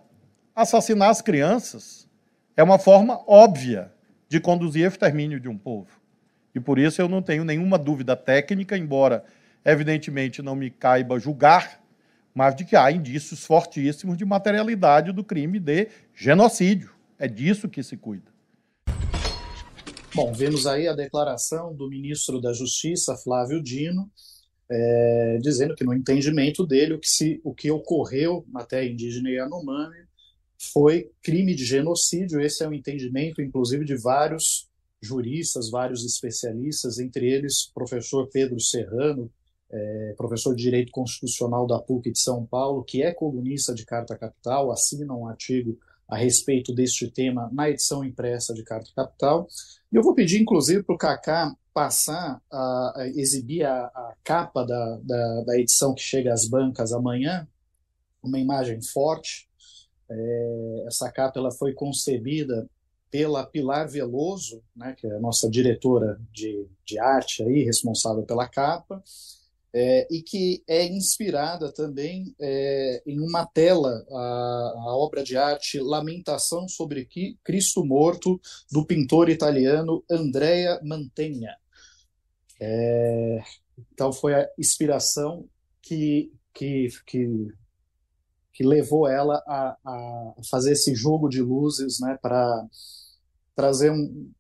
[0.55, 2.09] assassinar as crianças
[2.57, 3.93] é uma forma óbvia
[4.29, 6.01] de conduzir ao extermínio de um povo.
[6.55, 9.25] E por isso eu não tenho nenhuma dúvida técnica, embora
[9.65, 11.81] evidentemente não me caiba julgar,
[12.35, 16.91] mas de que há indícios fortíssimos de materialidade do crime de genocídio.
[17.19, 18.30] É disso que se cuida.
[20.13, 24.11] Bom, vemos aí a declaração do ministro da Justiça, Flávio Dino,
[24.69, 29.31] é, dizendo que, no entendimento dele, o que, se, o que ocorreu na terra indígena
[29.31, 29.99] Yanomami
[30.73, 32.41] foi crime de genocídio.
[32.41, 34.69] Esse é o entendimento, inclusive, de vários
[35.01, 39.31] juristas, vários especialistas, entre eles professor Pedro Serrano,
[39.71, 44.19] é, professor de Direito Constitucional da PUC de São Paulo, que é colunista de Carta
[44.19, 45.79] Capital, assina um artigo
[46.11, 49.47] a respeito deste tema na edição impressa de Carta Capital.
[49.93, 54.65] E eu vou pedir, inclusive, para o Kaká passar, a, a exibir a, a capa
[54.65, 57.47] da, da, da, edição que chega às bancas amanhã,
[58.23, 59.49] uma imagem forte.
[60.11, 62.69] É, essa capa ela foi concebida
[63.11, 68.49] pela Pilar Veloso, né, que é a nossa diretora de, de arte aí, responsável pela
[68.49, 69.03] capa,
[69.73, 75.79] é, e que é inspirada também é, em uma tela, a, a, obra de arte
[75.79, 77.09] Lamentação sobre
[77.45, 78.41] Cristo Morto,
[78.71, 81.57] do pintor italiano Andrea Mantegna.
[82.61, 83.43] É,
[83.93, 85.49] então, foi a inspiração
[85.81, 87.49] que, que, que,
[88.53, 92.67] que levou ela a, a, fazer esse jogo de luzes né, para
[93.55, 94.31] trazer um,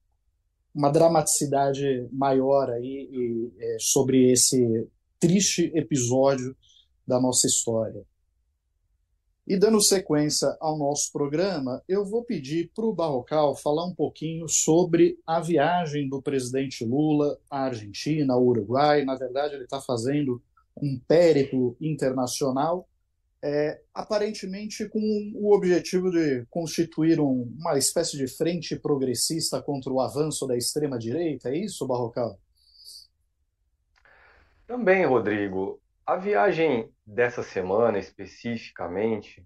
[0.75, 4.89] uma dramaticidade maior aí e, é, sobre esse
[5.21, 6.57] triste episódio
[7.07, 8.03] da nossa história.
[9.47, 14.49] E dando sequência ao nosso programa, eu vou pedir para o Barrocal falar um pouquinho
[14.49, 19.05] sobre a viagem do presidente Lula à Argentina, ao Uruguai.
[19.05, 20.41] Na verdade, ele está fazendo
[20.81, 22.89] um périplo internacional,
[23.43, 25.01] é, aparentemente com
[25.35, 31.49] o objetivo de constituir um, uma espécie de frente progressista contra o avanço da extrema-direita.
[31.49, 32.39] É isso, Barrocal?
[34.71, 39.45] Também, Rodrigo, a viagem dessa semana especificamente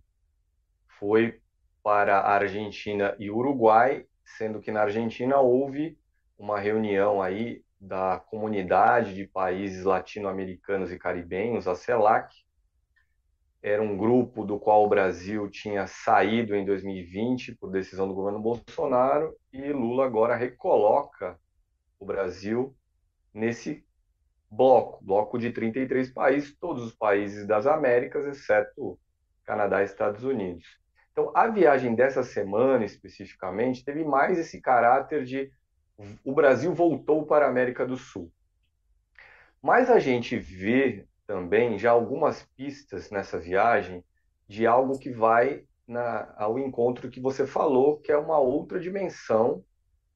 [0.98, 1.40] foi
[1.82, 5.98] para a Argentina e Uruguai, sendo que na Argentina houve
[6.36, 12.30] uma reunião aí da comunidade de países latino-americanos e caribenhos, a CELAC.
[13.62, 18.40] Era um grupo do qual o Brasil tinha saído em 2020 por decisão do governo
[18.40, 21.40] Bolsonaro e Lula agora recoloca
[21.98, 22.76] o Brasil
[23.32, 23.86] nesse
[24.54, 28.98] bloco, bloco de 33 países, todos os países das Américas, exceto
[29.44, 30.64] Canadá e Estados Unidos.
[31.12, 35.50] Então, a viagem dessa semana, especificamente, teve mais esse caráter de
[36.24, 38.32] o Brasil voltou para a América do Sul.
[39.62, 44.04] Mas a gente vê também já algumas pistas nessa viagem
[44.48, 49.64] de algo que vai na, ao encontro que você falou, que é uma outra dimensão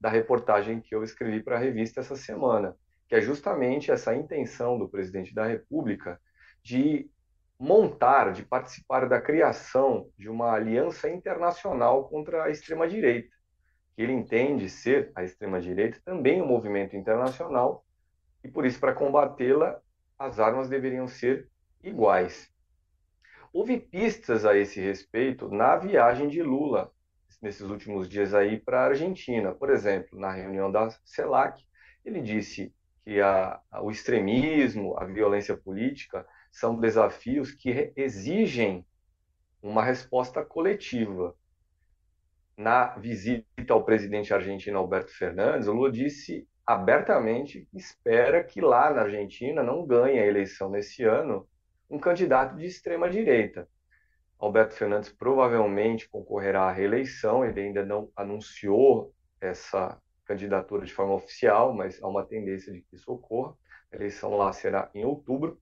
[0.01, 2.77] da reportagem que eu escrevi para a revista essa semana
[3.09, 6.21] que é justamente essa intenção do presidente da República
[6.63, 7.11] de
[7.59, 13.35] montar, de participar da criação de uma aliança internacional contra a extrema-direita,
[13.97, 17.85] que ele entende ser a extrema-direita também um movimento internacional
[18.45, 19.81] e por isso para combatê-la
[20.19, 21.49] as armas deveriam ser
[21.83, 22.53] iguais.
[23.53, 26.93] Houve pistas a esse respeito na viagem de Lula
[27.41, 31.65] nesses últimos dias aí para a Argentina, por exemplo, na reunião da CELAC,
[32.05, 32.75] ele disse
[33.09, 38.85] que a, o extremismo, a violência política são desafios que exigem
[39.63, 41.35] uma resposta coletiva.
[42.55, 48.93] Na visita ao presidente argentino Alberto Fernandes, o Lula disse abertamente que espera que lá
[48.93, 51.49] na Argentina não ganhe a eleição nesse ano
[51.89, 53.67] um candidato de extrema direita.
[54.39, 59.99] Alberto Fernandes provavelmente concorrerá à reeleição, ele ainda não anunciou essa
[60.29, 63.57] candidatura de forma oficial, mas há uma tendência de que isso ocorra.
[63.91, 65.59] A eleição lá será em outubro.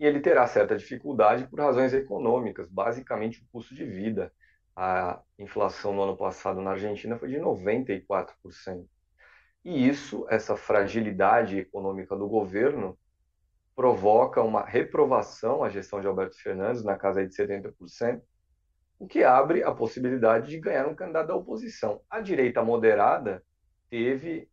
[0.00, 4.32] E ele terá certa dificuldade por razões econômicas, basicamente o custo de vida.
[4.76, 8.84] A inflação no ano passado na Argentina foi de 94%.
[9.64, 12.98] E isso, essa fragilidade econômica do governo,
[13.74, 18.20] provoca uma reprovação à gestão de Alberto Fernandes, na casa de 70%,
[18.98, 22.00] o que abre a possibilidade de ganhar um candidato da oposição.
[22.10, 23.42] A direita moderada
[23.90, 24.48] teve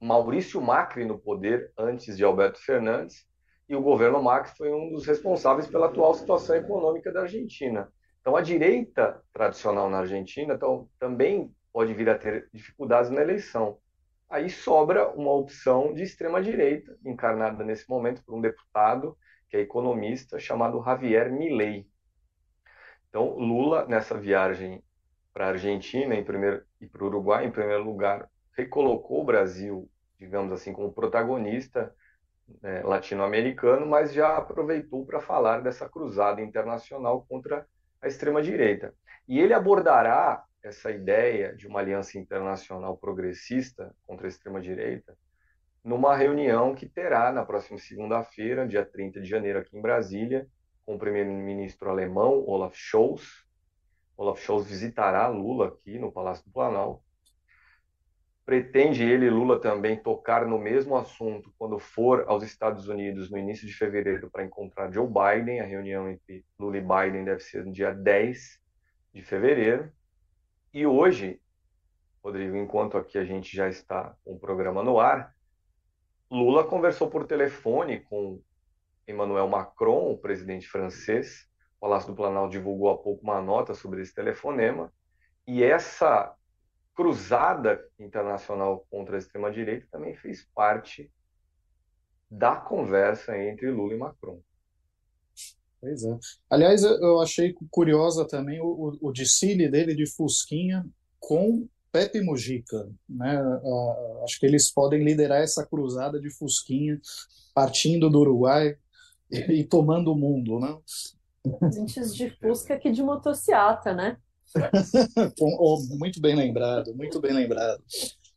[0.00, 3.26] Maurício Macri no poder antes de Alberto Fernandes,
[3.68, 7.90] e o governo Macri foi um dos responsáveis pela atual situação econômica da Argentina.
[8.20, 13.78] Então, a direita tradicional na Argentina então, também pode vir a ter dificuldades na eleição.
[14.28, 19.16] aí sobra uma opção de extrema-direita, encarnada nesse momento por um deputado
[19.48, 21.86] que é economista, chamado Javier Milei.
[23.08, 24.82] Então, Lula, nessa viagem
[25.34, 29.88] para a Argentina em primeiro, e para o Uruguai, em primeiro lugar, recolocou o Brasil,
[30.18, 31.94] digamos assim, como protagonista
[32.62, 37.66] é, latino-americano, mas já aproveitou para falar dessa cruzada internacional contra
[38.02, 38.94] a extrema-direita.
[39.26, 45.16] E ele abordará essa ideia de uma aliança internacional progressista contra a extrema-direita
[45.84, 50.46] numa reunião que terá na próxima segunda-feira, dia 30 de janeiro, aqui em Brasília,
[50.86, 53.44] com o primeiro-ministro alemão Olaf Scholz.
[54.16, 57.02] Olaf Scholz visitará Lula aqui no Palácio do Planalto.
[58.44, 63.66] Pretende ele, Lula, também tocar no mesmo assunto quando for aos Estados Unidos no início
[63.66, 65.60] de fevereiro para encontrar Joe Biden.
[65.60, 68.60] A reunião entre Lula e Biden deve ser no dia 10
[69.14, 69.92] de fevereiro.
[70.74, 71.40] E hoje,
[72.22, 75.34] Rodrigo, enquanto aqui a gente já está com o programa no ar,
[76.30, 78.42] Lula conversou por telefone com
[79.06, 81.48] Emmanuel Macron, o presidente francês.
[81.82, 84.92] Palácio do Planalto divulgou há pouco uma nota sobre esse telefonema.
[85.44, 86.32] E essa
[86.94, 91.10] cruzada internacional contra a extrema-direita também fez parte
[92.30, 94.40] da conversa entre Lula e Macron.
[95.80, 96.16] Pois é.
[96.48, 100.86] Aliás, eu achei curiosa também o, o, desfile dele de Fusquinha
[101.18, 103.42] com Pepe Mujica, né?
[103.42, 107.00] Uh, acho que eles podem liderar essa cruzada de Fusquinha,
[107.52, 108.76] partindo do Uruguai
[109.50, 110.78] e tomando o mundo, né?
[111.62, 114.16] Antes de Fusca que de motociata, né?
[115.40, 117.82] oh, muito bem lembrado, muito bem lembrado.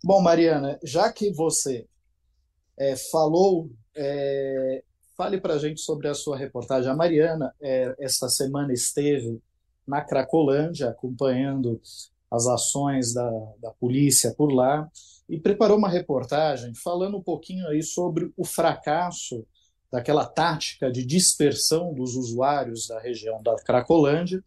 [0.04, 1.86] Bom, Mariana, já que você
[2.78, 4.84] é, falou, é,
[5.18, 6.90] fale para a gente sobre a sua reportagem.
[6.90, 9.42] A Mariana, é, essa semana esteve
[9.88, 11.80] na Cracolândia, acompanhando
[12.32, 13.30] as ações da,
[13.62, 14.90] da polícia por lá,
[15.28, 19.46] e preparou uma reportagem falando um pouquinho aí sobre o fracasso
[19.92, 24.44] daquela tática de dispersão dos usuários da região da Cracolândia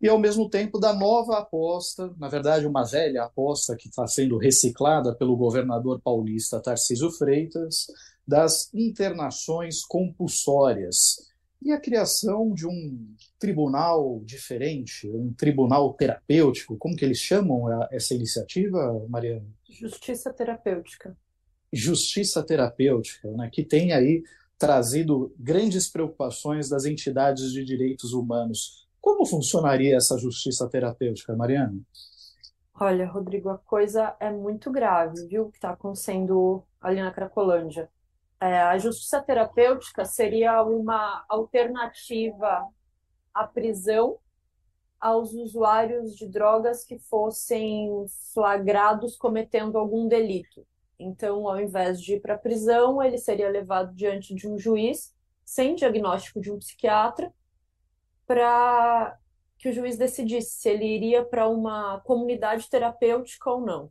[0.00, 4.38] e, ao mesmo tempo, da nova aposta, na verdade, uma velha aposta que está sendo
[4.38, 7.86] reciclada pelo governador paulista Tarcísio Freitas,
[8.26, 11.30] das internações compulsórias
[11.62, 18.14] e a criação de um tribunal diferente, um tribunal terapêutico, como que eles chamam essa
[18.14, 19.46] iniciativa, Mariana?
[19.68, 21.16] Justiça terapêutica.
[21.72, 24.22] Justiça terapêutica, né, que tem aí
[24.60, 28.86] trazido grandes preocupações das entidades de direitos humanos.
[29.00, 31.80] Como funcionaria essa justiça terapêutica, Mariana?
[32.78, 37.88] Olha, Rodrigo, a coisa é muito grave, viu, que está acontecendo ali na Cracolândia.
[38.38, 42.68] É, a justiça terapêutica seria uma alternativa
[43.32, 44.18] à prisão
[45.00, 47.88] aos usuários de drogas que fossem
[48.34, 50.66] flagrados cometendo algum delito.
[51.00, 55.14] Então, ao invés de ir para a prisão, ele seria levado diante de um juiz,
[55.44, 57.32] sem diagnóstico de um psiquiatra,
[58.26, 59.18] para
[59.58, 63.90] que o juiz decidisse se ele iria para uma comunidade terapêutica ou não.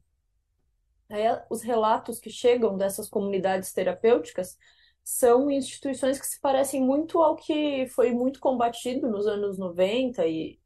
[1.10, 4.58] Aí, os relatos que chegam dessas comunidades terapêuticas
[5.04, 10.60] são instituições que se parecem muito ao que foi muito combatido nos anos 90 e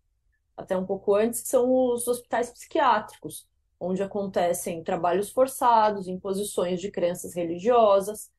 [0.55, 3.47] até um pouco antes, que são os hospitais psiquiátricos,
[3.84, 8.31] onde acontecem trabalhos forçados, imposições de crenças religiosas,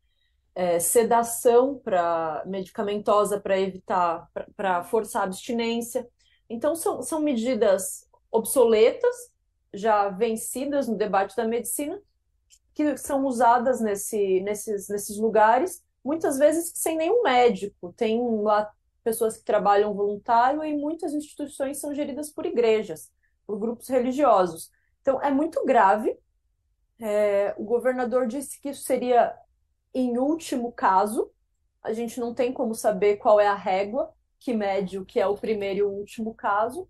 [0.55, 6.09] é, sedação para medicamentosa para evitar, para forçar a abstinência.
[6.49, 9.15] Então, são, são medidas obsoletas
[9.73, 12.01] já vencidas no debate da medicina,
[12.73, 17.93] que são usadas nesse, nesses, nesses lugares, muitas vezes sem nenhum médico.
[17.97, 18.71] Tem lá
[19.03, 23.13] pessoas que trabalham voluntário e muitas instituições são geridas por igrejas,
[23.47, 24.71] por grupos religiosos.
[25.05, 26.19] Então, é muito grave.
[26.99, 29.37] É, o governador disse que isso seria
[29.93, 31.31] em último caso.
[31.83, 35.27] A gente não tem como saber qual é a régua que mede o que é
[35.27, 36.89] o primeiro e o último caso,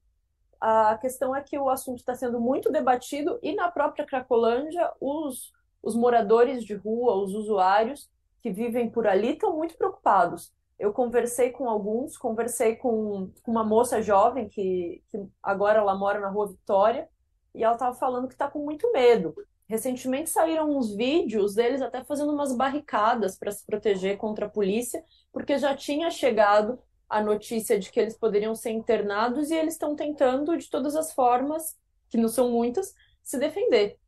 [0.60, 5.52] a questão é que o assunto está sendo muito debatido e na própria Cracolândia, os,
[5.82, 8.10] os moradores de rua, os usuários
[8.40, 10.52] que vivem por ali estão muito preocupados.
[10.78, 16.30] Eu conversei com alguns, conversei com, uma moça jovem que, que agora ela mora na
[16.30, 17.08] Rua Vitória
[17.54, 19.34] e ela estava falando que está com muito medo.
[19.66, 25.02] Recentemente saíram uns vídeos deles até fazendo umas barricadas para se proteger contra a polícia,
[25.32, 26.78] porque já tinha chegado
[27.08, 31.12] a notícia de que eles poderiam ser internados e eles estão tentando, de todas as
[31.12, 31.78] formas,
[32.10, 33.98] que não são muitas, se defender.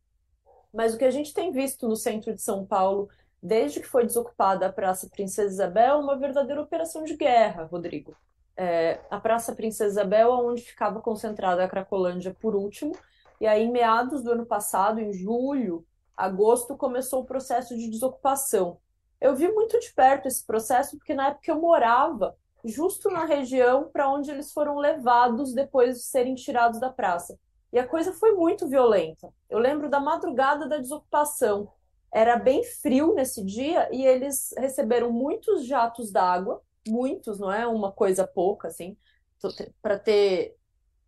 [0.72, 3.08] Mas o que a gente tem visto no centro de São Paulo,
[3.42, 8.14] desde que foi desocupada a Praça Princesa Isabel, é uma verdadeira operação de guerra, Rodrigo.
[8.56, 12.92] É, a Praça Princesa Isabel onde ficava concentrada a Cracolândia por último,
[13.40, 15.84] e aí em meados do ano passado, em julho,
[16.16, 18.78] agosto, começou o processo de desocupação.
[19.20, 23.88] Eu vi muito de perto esse processo, porque na época eu morava justo na região
[23.92, 27.38] para onde eles foram levados depois de serem tirados da praça.
[27.72, 29.32] E a coisa foi muito violenta.
[29.48, 31.70] Eu lembro da madrugada da desocupação.
[32.12, 37.92] Era bem frio nesse dia e eles receberam muitos jatos d'água, muitos, não é uma
[37.92, 38.96] coisa pouca, assim,
[39.82, 40.56] para ter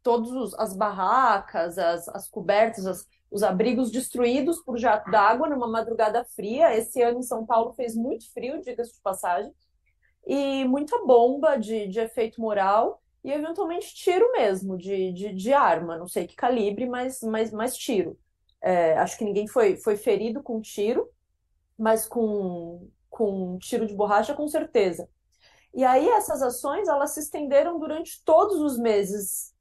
[0.02, 6.24] todas as barracas, as, as cobertas, as, os abrigos destruídos por jato d'água numa madrugada
[6.24, 6.74] fria.
[6.76, 9.52] Esse ano em São Paulo fez muito frio, diga-se de passagem,
[10.26, 15.98] e muita bomba de, de efeito moral e eventualmente tiro mesmo, de, de, de arma,
[15.98, 18.18] não sei que calibre, mas, mas, mas tiro.
[18.60, 21.08] É, acho que ninguém foi, foi ferido com tiro,
[21.76, 25.08] mas com, com tiro de borracha, com certeza.
[25.74, 29.54] E aí essas ações, elas se estenderam durante todos os meses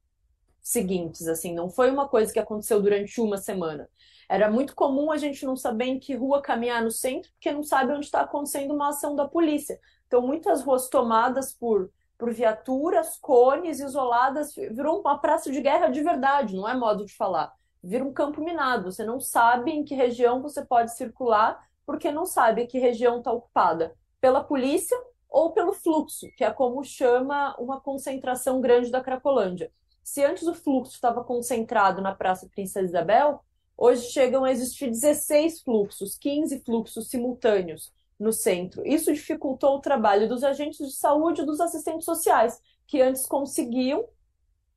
[0.68, 3.88] seguintes, assim, não foi uma coisa que aconteceu durante uma semana.
[4.28, 7.62] Era muito comum a gente não saber em que rua caminhar no centro, porque não
[7.62, 9.80] sabe onde está acontecendo uma ação da polícia.
[10.06, 16.02] Então, muitas ruas tomadas por, por viaturas, cones isoladas, virou uma praça de guerra de
[16.02, 17.50] verdade, não é modo de falar.
[17.82, 18.92] Vira um campo minado.
[18.92, 23.32] Você não sabe em que região você pode circular, porque não sabe que região está
[23.32, 24.98] ocupada pela polícia
[25.30, 29.72] ou pelo fluxo, que é como chama uma concentração grande da Cracolândia.
[30.08, 33.44] Se antes o fluxo estava concentrado na Praça Princesa Isabel,
[33.76, 38.82] hoje chegam a existir 16 fluxos, 15 fluxos simultâneos no centro.
[38.86, 44.08] Isso dificultou o trabalho dos agentes de saúde e dos assistentes sociais, que antes conseguiam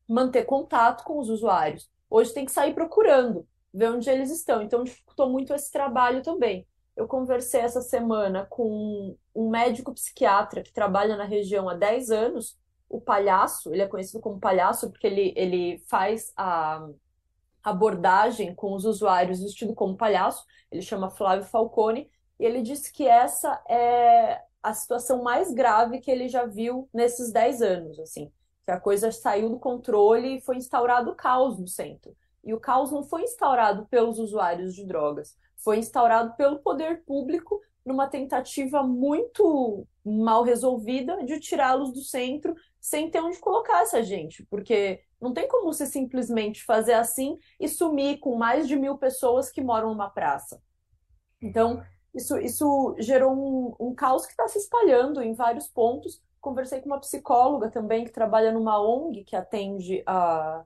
[0.06, 1.90] manter contato com os usuários.
[2.10, 4.62] Hoje tem que sair procurando, ver onde eles estão.
[4.62, 6.68] Então, dificultou muito esse trabalho também.
[6.94, 12.60] Eu conversei essa semana com um médico psiquiatra que trabalha na região há 10 anos,
[12.92, 16.88] o Palhaço, ele é conhecido como Palhaço porque ele, ele faz a
[17.64, 23.08] abordagem com os usuários vestido como palhaço, ele chama Flávio Falcone, e ele disse que
[23.08, 28.32] essa é a situação mais grave que ele já viu nesses 10 anos, assim,
[28.66, 32.16] que a coisa saiu do controle e foi instaurado o caos no centro.
[32.44, 37.62] E o caos não foi instaurado pelos usuários de drogas, foi instaurado pelo poder público
[37.86, 44.44] numa tentativa muito mal resolvida de tirá-los do centro sem ter onde colocar essa gente,
[44.48, 49.52] porque não tem como você simplesmente fazer assim e sumir com mais de mil pessoas
[49.52, 50.60] que moram numa praça.
[51.40, 56.22] Então, isso, isso gerou um, um caos que está se espalhando em vários pontos.
[56.42, 60.66] Conversei com uma psicóloga também que trabalha numa ONG que atende a,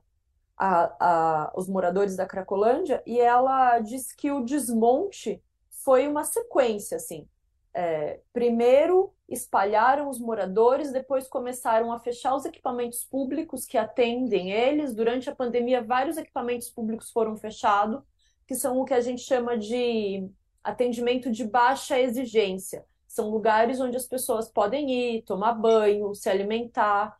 [0.56, 6.96] a, a, os moradores da Cracolândia e ela disse que o desmonte foi uma sequência,
[6.96, 7.28] assim.
[7.74, 14.94] É, primeiro espalharam os moradores, depois começaram a fechar os equipamentos públicos que atendem eles.
[14.94, 18.02] Durante a pandemia, vários equipamentos públicos foram fechados,
[18.46, 20.28] que são o que a gente chama de
[20.62, 22.84] atendimento de baixa exigência.
[23.08, 27.16] São lugares onde as pessoas podem ir, tomar banho, se alimentar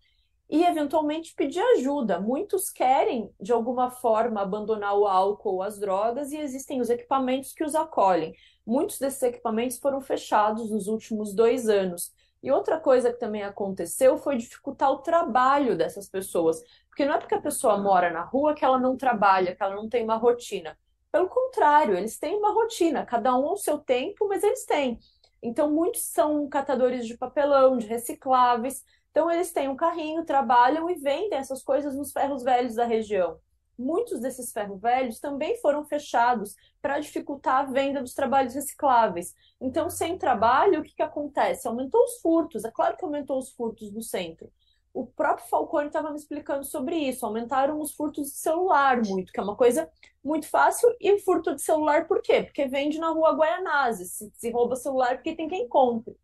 [0.49, 2.21] e eventualmente pedir ajuda.
[2.21, 7.53] Muitos querem, de alguma forma, abandonar o álcool ou as drogas e existem os equipamentos
[7.53, 8.35] que os acolhem.
[8.65, 12.13] Muitos desses equipamentos foram fechados nos últimos dois anos.
[12.43, 16.63] E outra coisa que também aconteceu foi dificultar o trabalho dessas pessoas.
[16.89, 19.75] Porque não é porque a pessoa mora na rua que ela não trabalha, que ela
[19.75, 20.79] não tem uma rotina.
[21.11, 24.99] Pelo contrário, eles têm uma rotina, cada um ao seu tempo, mas eles têm.
[25.43, 28.85] Então, muitos são catadores de papelão, de recicláveis.
[29.17, 33.41] Então, eles têm um carrinho, trabalham e vendem essas coisas nos ferros velhos da região.
[33.79, 39.35] Muitos desses ferros velhos também foram fechados para dificultar a venda dos trabalhos recicláveis.
[39.59, 41.67] Então, sem trabalho, o que, que acontece?
[41.67, 42.62] Aumentou os furtos.
[42.67, 44.53] É claro que aumentou os furtos no centro
[44.97, 47.27] o próprio Falcone estava me explicando sobre isso.
[47.27, 49.91] Aumentaram os furtos de celular muito, que é uma coisa
[50.25, 50.89] muito fácil.
[50.99, 52.43] E furto de celular por quê?
[52.43, 54.12] Porque vende na rua Guaianazes.
[54.12, 56.17] Se, se rouba celular porque tem quem compre.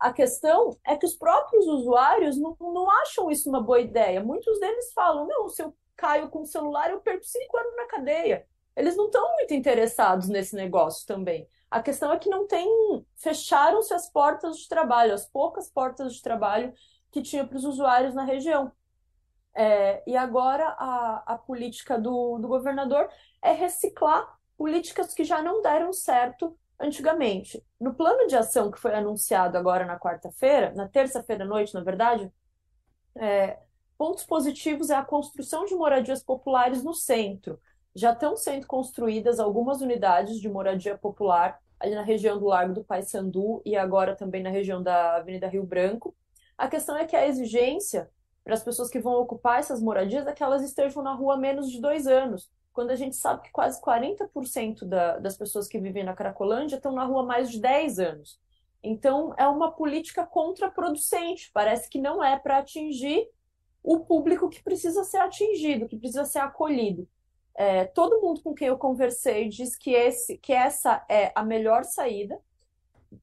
[0.00, 4.24] A questão é que os próprios usuários não, não acham isso uma boa ideia.
[4.24, 7.86] Muitos deles falam: não, se eu caio com o celular, eu perco cinco anos na
[7.86, 8.46] cadeia.
[8.74, 11.46] Eles não estão muito interessados nesse negócio também.
[11.70, 12.66] A questão é que não tem.
[13.16, 16.72] Fecharam-se as portas de trabalho, as poucas portas de trabalho
[17.12, 18.72] que tinha para os usuários na região.
[19.54, 23.10] É, e agora a, a política do, do governador
[23.42, 27.62] é reciclar políticas que já não deram certo antigamente.
[27.78, 31.82] No plano de ação que foi anunciado agora na quarta-feira, na terça-feira à noite, na
[31.82, 32.32] verdade,
[33.14, 33.58] é,
[33.98, 37.60] pontos positivos é a construção de moradias populares no centro.
[37.94, 42.84] Já estão sendo construídas algumas unidades de moradia popular ali na região do Largo do
[42.84, 46.14] Paissandu e agora também na região da Avenida Rio Branco.
[46.56, 48.10] A questão é que a exigência
[48.44, 51.38] para as pessoas que vão ocupar essas moradias é que elas estejam na rua há
[51.38, 52.50] menos de dois anos.
[52.72, 56.92] Quando a gente sabe que quase 40% da, das pessoas que vivem na Cracolândia estão
[56.92, 58.40] na rua há mais de 10 anos.
[58.82, 63.28] Então, é uma política contraproducente, parece que não é para atingir
[63.82, 67.06] o público que precisa ser atingido, que precisa ser acolhido.
[67.54, 71.84] É, todo mundo com quem eu conversei diz que, esse, que essa é a melhor
[71.84, 72.40] saída.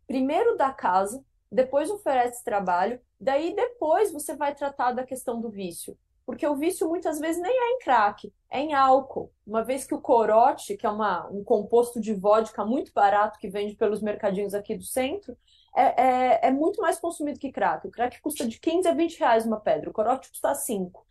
[0.06, 5.98] Primeiro da casa, depois oferece trabalho, daí depois você vai tratar da questão do vício.
[6.28, 9.32] Porque o vício muitas vezes nem é em crack, é em álcool.
[9.45, 13.49] Uma vez que o corote, que é uma, um composto de vodka muito barato que
[13.49, 15.38] vende pelos mercadinhos aqui do centro,
[15.73, 17.88] é, é, é, muito mais consumido que crack.
[17.88, 21.05] O crack custa de 15 a 20 reais uma pedra, o corote custa 5.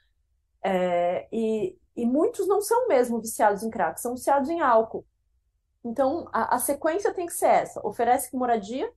[0.63, 5.07] É, e, e muitos não são mesmo viciados em crack, são viciados em álcool.
[5.83, 8.93] Então, a, a sequência tem que ser essa: oferece moradia,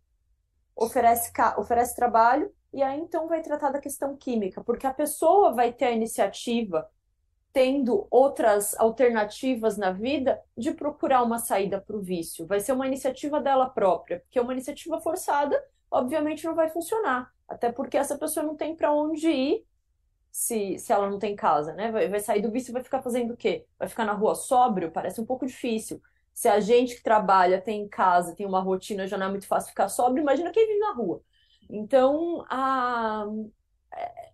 [0.75, 5.73] oferece, oferece trabalho, e aí então vai tratar da questão química, porque a pessoa vai
[5.73, 6.89] ter a iniciativa,
[7.51, 12.45] tendo outras alternativas na vida, de procurar uma saída para o vício.
[12.45, 17.33] Vai ser uma iniciativa dela própria, porque uma iniciativa forçada, obviamente, não vai funcionar.
[17.47, 19.65] Até porque essa pessoa não tem para onde ir
[20.31, 21.91] se, se ela não tem casa, né?
[21.91, 23.65] Vai, vai sair do vício e vai ficar fazendo o quê?
[23.77, 24.91] Vai ficar na rua sóbrio?
[24.91, 26.01] Parece um pouco difícil.
[26.33, 29.69] Se a gente que trabalha, tem casa, tem uma rotina, já não é muito fácil
[29.69, 31.21] ficar sóbrio, imagina quem vive na rua.
[31.69, 33.25] Então, a,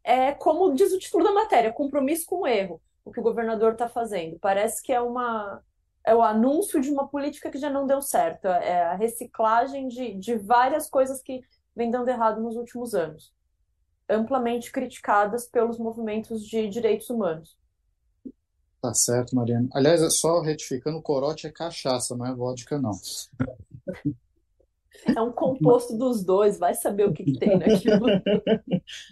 [0.03, 3.23] é, é como diz o título da matéria, compromisso com o erro, o que o
[3.23, 4.39] governador está fazendo.
[4.39, 5.61] Parece que é uma
[6.05, 10.13] é o anúncio de uma política que já não deu certo, é a reciclagem de,
[10.13, 11.41] de várias coisas que
[11.75, 13.33] vem dando errado nos últimos anos,
[14.07, 17.57] amplamente criticadas pelos movimentos de direitos humanos.
[18.79, 19.67] Tá certo, Mariana.
[19.73, 22.91] Aliás, é só retificando, o corote é cachaça, não é vodka, não.
[25.13, 28.07] É um composto dos dois, vai saber o que, que tem naquilo.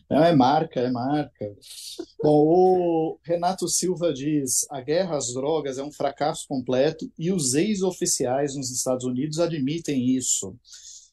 [0.09, 1.55] Não, é marca, é marca.
[2.21, 7.53] Bom, o Renato Silva diz: a guerra às drogas é um fracasso completo e os
[7.53, 10.55] ex-oficiais nos Estados Unidos admitem isso.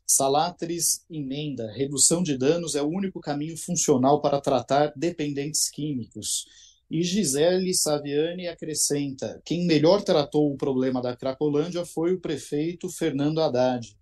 [0.07, 6.47] Salatres emenda: redução de danos é o único caminho funcional para tratar dependentes químicos.
[6.91, 13.41] E Gisele Saviani acrescenta: quem melhor tratou o problema da Cracolândia foi o prefeito Fernando
[13.41, 13.97] Haddad.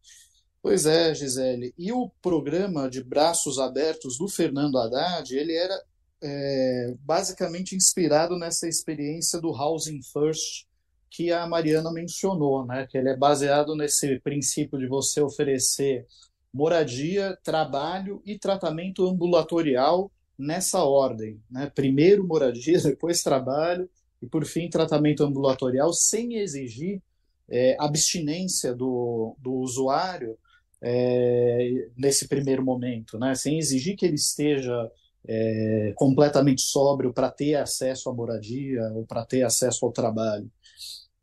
[0.68, 1.72] Pois é, Gisele.
[1.78, 5.82] E o programa de braços abertos do Fernando Haddad, ele era
[6.22, 10.66] é, basicamente inspirado nessa experiência do Housing First
[11.08, 12.86] que a Mariana mencionou, né?
[12.86, 16.06] Que ele é baseado nesse princípio de você oferecer
[16.52, 21.72] moradia, trabalho e tratamento ambulatorial nessa ordem, né?
[21.74, 23.88] Primeiro moradia, depois trabalho
[24.20, 27.00] e por fim tratamento ambulatorial, sem exigir
[27.48, 30.36] é, abstinência do, do usuário
[30.82, 33.34] é, nesse primeiro momento, né?
[33.34, 34.90] sem exigir que ele esteja
[35.26, 40.50] é, completamente sóbrio para ter acesso à moradia ou para ter acesso ao trabalho.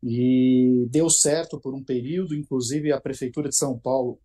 [0.03, 4.19] E deu certo por um período, inclusive a Prefeitura de São Paulo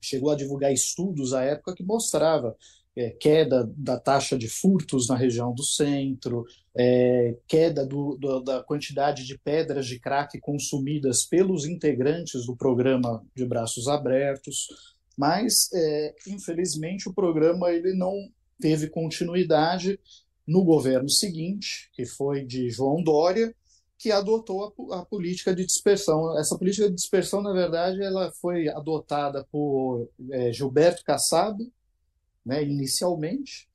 [0.00, 2.56] chegou a divulgar estudos à época que mostrava
[2.96, 6.44] é, queda da taxa de furtos na região do centro,
[6.76, 13.24] é, queda do, do, da quantidade de pedras de crack consumidas pelos integrantes do programa
[13.34, 14.68] de braços abertos,
[15.16, 18.14] mas é, infelizmente o programa ele não
[18.60, 19.98] teve continuidade
[20.46, 23.54] no governo seguinte, que foi de João Dória,
[23.98, 26.36] que adotou a, a, política de dispersão.
[26.38, 31.56] Essa política de dispersão, na verdade, ela foi adotada por é, Gilberto Kassab,
[32.44, 33.68] né, inicialmente,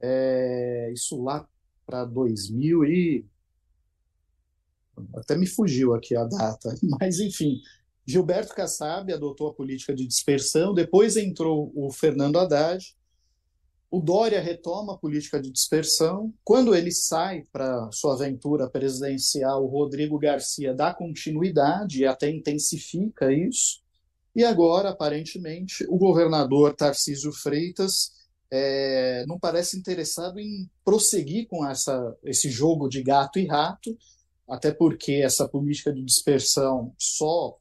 [0.00, 1.48] é, isso lá
[1.86, 3.26] para 2000 e
[5.16, 7.60] até me fugiu aqui a data, mas enfim,
[8.06, 12.94] Gilberto Kassab adotou a política de dispersão, depois entrou o Fernando Haddad,
[13.94, 16.34] o Dória retoma a política de dispersão.
[16.42, 23.32] Quando ele sai para sua aventura presidencial, o Rodrigo Garcia dá continuidade e até intensifica
[23.32, 23.83] isso.
[24.34, 28.12] E agora, aparentemente, o governador Tarcísio Freitas
[28.50, 33.96] é, não parece interessado em prosseguir com essa, esse jogo de gato e rato,
[34.48, 37.58] até porque essa política de dispersão só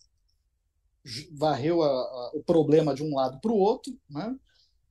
[1.31, 4.35] varreu a, a, o problema de um lado para o outro, né?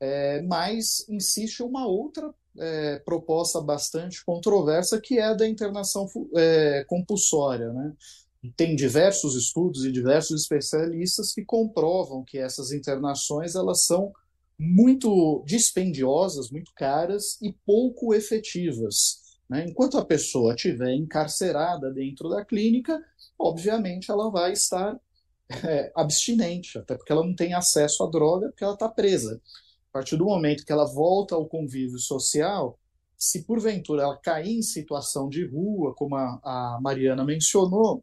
[0.01, 6.85] É, mas insiste uma outra é, proposta bastante controversa, que é a da internação é,
[6.89, 7.73] compulsória.
[7.73, 7.93] Né?
[8.51, 14.13] Tem diversos estudos e diversos especialistas que comprovam que essas internações elas são
[14.59, 19.21] muito dispendiosas, muito caras e pouco efetivas.
[19.49, 19.67] Né?
[19.69, 23.01] Enquanto a pessoa estiver encarcerada dentro da clínica,
[23.39, 24.99] obviamente ela vai estar
[25.65, 29.41] é, abstinente, até porque ela não tem acesso à droga, porque ela está presa.
[29.91, 32.79] A partir do momento que ela volta ao convívio social,
[33.17, 38.03] se porventura ela cair em situação de rua, como a, a Mariana mencionou,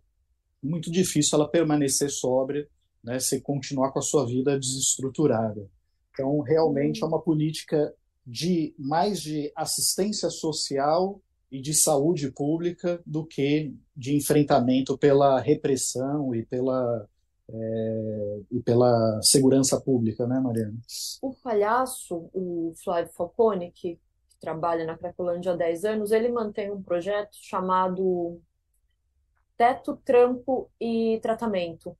[0.61, 2.67] muito difícil ela permanecer sóbria,
[3.03, 5.69] né, se continuar com a sua vida desestruturada.
[6.11, 7.93] Então, realmente é uma política
[8.25, 16.35] de mais de assistência social e de saúde pública do que de enfrentamento pela repressão
[16.35, 17.07] e pela
[17.51, 20.77] é, e pela segurança pública, né, Mariana?
[21.19, 23.99] O palhaço, o Flávio Falcone, que,
[24.39, 28.39] trabalha na Cracolândia há 10 anos, ele mantém um projeto chamado
[29.59, 31.95] Teto, Trampo e Tratamento,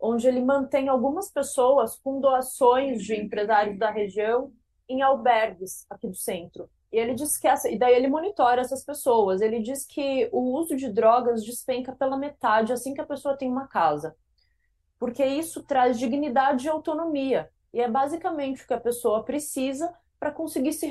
[0.00, 4.50] onde ele mantém algumas pessoas com doações de empresários da região
[4.88, 6.68] em albergues aqui do centro.
[6.90, 9.40] E ele diz que essa, e daí ele monitora essas pessoas.
[9.40, 13.48] Ele diz que o uso de drogas despenca pela metade assim que a pessoa tem
[13.48, 14.16] uma casa
[14.98, 17.50] porque isso traz dignidade e autonomia.
[17.72, 20.90] E é basicamente o que a pessoa precisa para conseguir se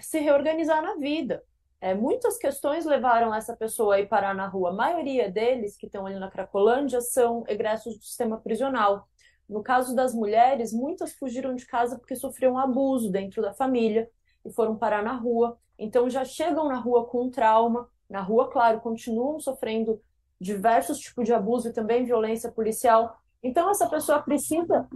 [0.00, 1.42] se reorganizar na vida.
[1.82, 4.70] É, muitas questões levaram essa pessoa a ir parar na rua.
[4.70, 9.08] A maioria deles que estão ali na Cracolândia são egressos do sistema prisional.
[9.48, 14.08] No caso das mulheres, muitas fugiram de casa porque sofriam abuso dentro da família
[14.44, 15.58] e foram parar na rua.
[15.76, 17.88] Então já chegam na rua com um trauma.
[18.08, 20.00] Na rua, claro, continuam sofrendo
[20.40, 24.88] diversos tipos de abuso e também violência policial, então, essa pessoa precisa,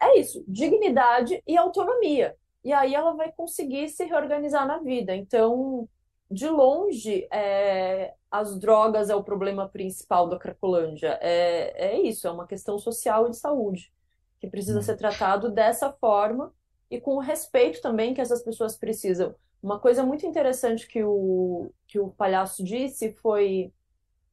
[0.00, 2.36] é isso, dignidade e autonomia.
[2.62, 5.14] E aí ela vai conseguir se reorganizar na vida.
[5.16, 5.88] Então,
[6.30, 11.18] de longe, é, as drogas é o problema principal da Cracolândia.
[11.20, 13.92] É, é isso, é uma questão social e de saúde,
[14.40, 16.52] que precisa ser tratado dessa forma
[16.90, 19.34] e com o respeito também que essas pessoas precisam.
[19.62, 23.72] Uma coisa muito interessante que o, que o palhaço disse foi: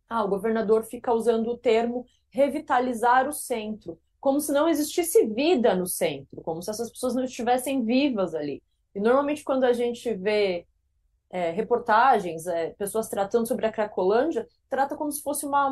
[0.10, 5.76] ah, o governador fica usando o termo revitalizar o centro, como se não existisse vida
[5.76, 8.62] no centro, como se essas pessoas não estivessem vivas ali.
[8.96, 10.66] E normalmente quando a gente vê
[11.34, 15.68] é, reportagens, é, pessoas tratando sobre a Cracolândia, trata como se fosse uma,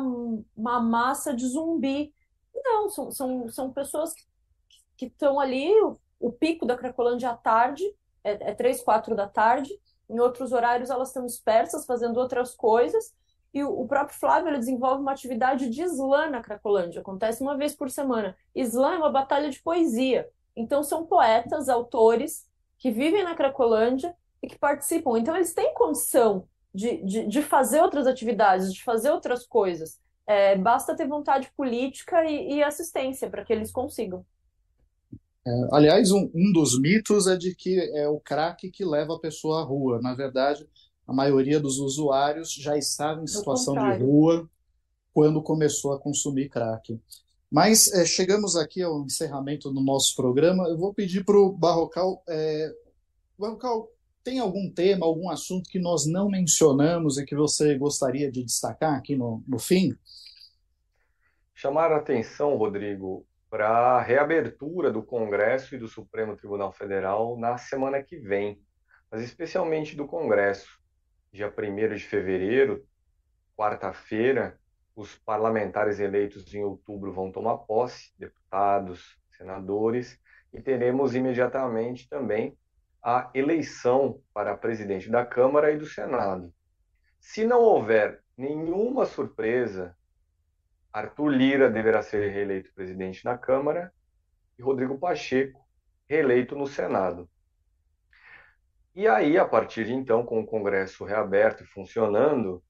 [0.56, 2.12] uma massa de zumbi.
[2.52, 4.12] Não, são, são, são pessoas
[4.96, 7.84] que estão ali, o, o, pico da Cracolândia à tarde,
[8.24, 9.70] é, é três, quatro da tarde,
[10.10, 13.14] em outros horários elas estão dispersas fazendo outras coisas,
[13.54, 17.88] e o próprio Flávio desenvolve uma atividade de slam na Cracolândia, acontece uma vez por
[17.88, 18.36] semana.
[18.52, 20.28] Slam é uma batalha de poesia.
[20.56, 22.48] Então são poetas, autores
[22.78, 24.12] que vivem na Cracolândia
[24.42, 25.18] e que participam.
[25.18, 30.00] Então eles têm condição de, de, de fazer outras atividades, de fazer outras coisas.
[30.26, 34.24] É, basta ter vontade política e, e assistência para que eles consigam.
[35.44, 39.18] É, aliás, um, um dos mitos é de que é o crack que leva a
[39.18, 40.00] pessoa à rua.
[40.00, 40.66] Na verdade,
[41.06, 44.48] a maioria dos usuários já estava em situação de rua
[45.12, 46.98] quando começou a consumir crack.
[47.50, 50.68] Mas é, chegamos aqui ao encerramento do nosso programa.
[50.68, 52.22] Eu vou pedir para o Barrocal.
[52.26, 52.72] É,
[53.38, 53.90] Barrocal,
[54.22, 58.94] tem algum tema, algum assunto que nós não mencionamos e que você gostaria de destacar
[58.94, 59.96] aqui no, no fim?
[61.54, 67.58] Chamar a atenção, Rodrigo, para a reabertura do Congresso e do Supremo Tribunal Federal na
[67.58, 68.60] semana que vem,
[69.10, 70.80] mas especialmente do Congresso
[71.32, 72.86] dia 1 de fevereiro,
[73.56, 74.58] quarta-feira,
[74.94, 80.20] os parlamentares eleitos em outubro vão tomar posse, deputados, senadores,
[80.52, 82.56] e teremos imediatamente também
[83.02, 86.54] a eleição para presidente da Câmara e do Senado.
[87.18, 89.96] Se não houver nenhuma surpresa,
[90.92, 93.92] Arthur Lira deverá ser reeleito presidente na Câmara
[94.58, 95.66] e Rodrigo Pacheco
[96.08, 97.28] reeleito no Senado.
[98.94, 102.62] E aí, a partir de então, com o Congresso reaberto e funcionando,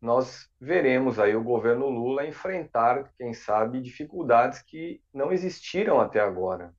[0.00, 6.72] nós veremos aí o governo Lula enfrentar, quem sabe, dificuldades que não existiram até agora.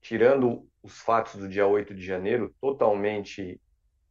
[0.00, 3.58] Tirando os fatos do dia 8 de janeiro, totalmente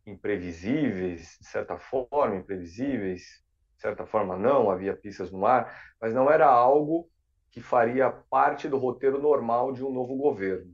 [0.08, 3.44] imprevisíveis, de certa forma, imprevisíveis,
[3.76, 7.08] de certa forma não, havia pistas no ar, mas não era algo
[7.52, 10.74] que faria parte do roteiro normal de um novo governo.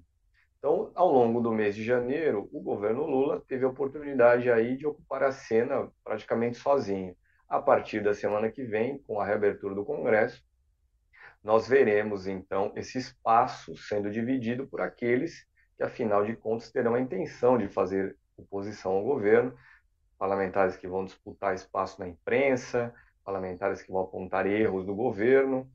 [0.58, 4.88] Então, ao longo do mês de janeiro, o governo Lula teve a oportunidade aí de
[4.88, 7.14] ocupar a cena praticamente sozinho.
[7.50, 10.42] A partir da semana que vem, com a reabertura do Congresso,
[11.44, 15.49] nós veremos então esse espaço sendo dividido por aqueles
[15.80, 19.56] que, afinal de contas, terão a intenção de fazer oposição ao governo,
[20.18, 25.72] parlamentares que vão disputar espaço na imprensa, parlamentares que vão apontar erros do governo,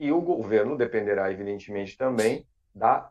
[0.00, 2.44] e o governo dependerá, evidentemente, também
[2.74, 3.08] da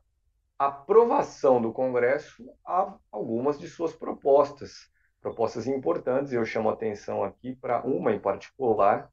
[0.60, 6.34] aprovação do Congresso a algumas de suas propostas, propostas importantes.
[6.34, 9.10] Eu chamo atenção aqui para uma em particular,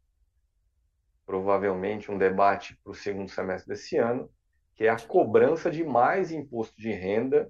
[1.24, 4.28] provavelmente um debate para o segundo semestre desse ano,
[4.82, 7.48] que é a cobrança de mais imposto de renda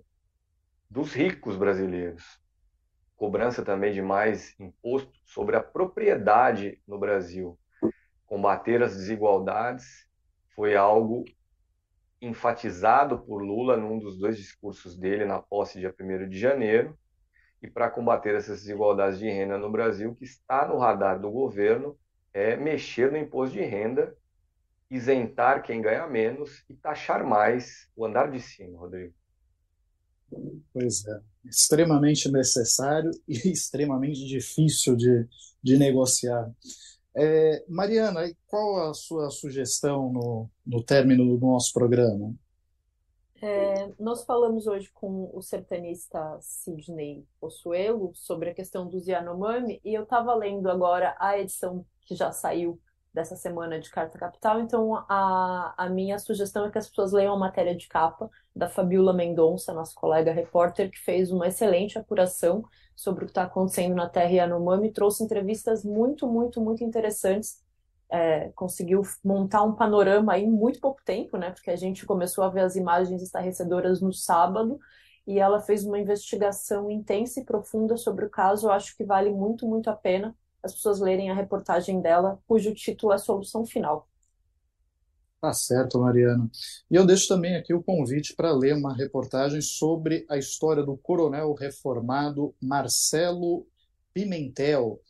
[0.90, 2.38] dos ricos brasileiros.
[3.16, 7.58] cobrança também de mais imposto sobre a propriedade no Brasil.
[8.26, 10.06] Combater as desigualdades
[10.54, 11.24] foi algo
[12.20, 16.98] enfatizado por Lula num dos dois discursos dele na posse dia 1 de janeiro.
[17.62, 21.98] E para combater essas desigualdades de renda no Brasil, que está no radar do governo,
[22.34, 24.14] é mexer no imposto de renda,
[24.92, 29.14] isentar quem ganha menos e taxar mais o andar de cima, Rodrigo.
[30.72, 35.26] Pois é, extremamente necessário e extremamente difícil de,
[35.62, 36.50] de negociar.
[37.14, 42.34] É, Mariana, qual a sua sugestão no, no término do nosso programa?
[43.40, 49.94] É, nós falamos hoje com o sertanista Sidney Possuelo sobre a questão dos Yanomami e
[49.94, 52.80] eu estava lendo agora a edição que já saiu
[53.12, 57.34] dessa semana de Carta Capital, então a, a minha sugestão é que as pessoas leiam
[57.34, 62.64] a matéria de capa da Fabiola Mendonça, nossa colega repórter, que fez uma excelente apuração
[62.96, 67.60] sobre o que está acontecendo na Terra Yanomami, trouxe entrevistas muito, muito, muito interessantes,
[68.10, 71.50] é, conseguiu montar um panorama em muito pouco tempo, né?
[71.50, 74.78] Porque a gente começou a ver as imagens estarrecedoras no sábado
[75.26, 78.66] e ela fez uma investigação intensa e profunda sobre o caso.
[78.66, 82.74] Eu acho que vale muito, muito a pena as pessoas lerem a reportagem dela, cujo
[82.74, 84.08] título é Solução Final.
[85.40, 86.48] Tá certo, Mariano.
[86.88, 90.96] E eu deixo também aqui o convite para ler uma reportagem sobre a história do
[90.96, 93.66] coronel reformado Marcelo
[94.14, 95.00] Pimentel,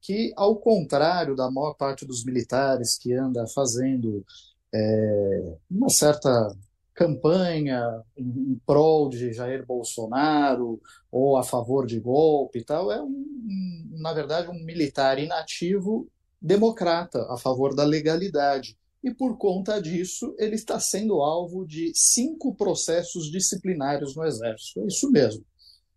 [0.00, 4.24] que, ao contrário da maior parte dos militares que anda fazendo
[4.72, 6.56] é, uma certa
[6.94, 10.80] campanha em, em, prol de Jair Bolsonaro
[11.10, 16.08] ou a favor de golpe e tal, é, um, na verdade, um militar inativo
[16.40, 22.54] democrata, a favor da legalidade e por conta disso ele está sendo alvo de cinco
[22.54, 24.80] processos disciplinares no Exército.
[24.80, 25.44] É isso mesmo.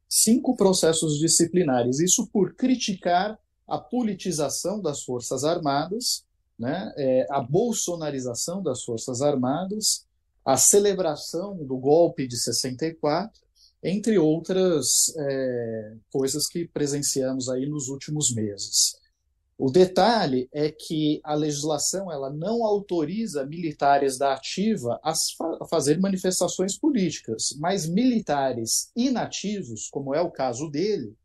[0.08, 2.00] Cinco processos disciplinares.
[2.00, 3.38] Isso por criticar
[3.68, 6.26] a politização das Forças Armadas,
[6.58, 10.06] né, é, a bolsonarização das Forças Armadas,
[10.46, 13.42] a celebração do golpe de 64,
[13.84, 18.96] entre outras é, coisas que presenciamos aí nos últimos meses.
[19.58, 25.14] O detalhe é que a legislação ela não autoriza militares da ativa a
[25.70, 31.16] fazer manifestações políticas, mas militares inativos, como é o caso dele,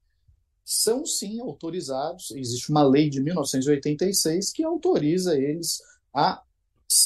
[0.64, 2.31] são sim autorizados.
[2.33, 5.81] Existe uma lei de 1986 que autoriza eles
[6.14, 6.43] a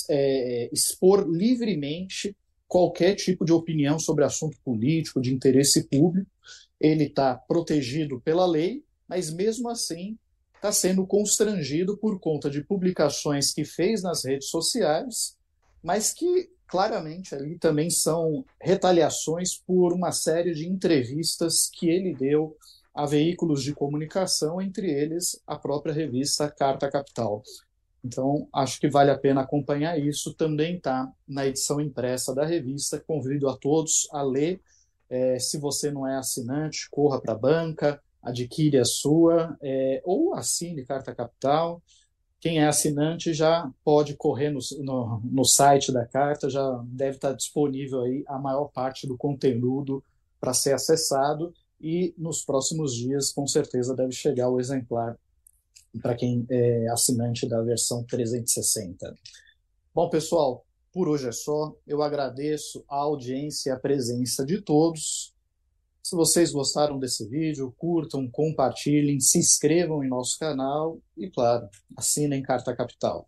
[0.09, 6.31] é, expor livremente qualquer tipo de opinião sobre assunto político, de interesse público.
[6.81, 10.17] Ele está protegido pela lei, mas mesmo assim
[10.55, 15.37] está sendo constrangido por conta de publicações que fez nas redes sociais,
[15.83, 22.57] mas que claramente ali também são retaliações por uma série de entrevistas que ele deu
[22.95, 27.43] a veículos de comunicação, entre eles a própria revista Carta Capital.
[28.05, 30.35] Então, acho que vale a pena acompanhar isso.
[30.35, 33.01] Também está na edição impressa da revista.
[33.01, 34.61] Convido a todos a ler.
[35.09, 40.35] É, se você não é assinante, corra para a banca, adquire a sua, é, ou
[40.35, 41.83] assine Carta Capital.
[42.41, 47.33] Quem é assinante já pode correr no, no, no, site da carta, já deve estar
[47.35, 50.03] disponível aí a maior parte do conteúdo
[50.41, 55.17] para ser acessado e nos próximos dias, com certeza, deve chegar o exemplar
[56.01, 59.15] para quem é assinante da versão 360.
[59.95, 61.75] Bom, pessoal, por hoje é só.
[61.87, 65.35] Eu agradeço a audiência e a presença de todos.
[66.03, 72.43] Se vocês gostaram desse vídeo, curtam, compartilhem, se inscrevam em nosso canal e, claro, assinem
[72.43, 73.27] Carta Capital.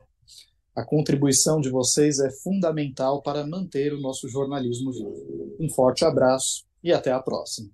[0.75, 5.57] A contribuição de vocês é fundamental para manter o nosso jornalismo vivo.
[5.61, 7.71] Um forte abraço e até a próxima.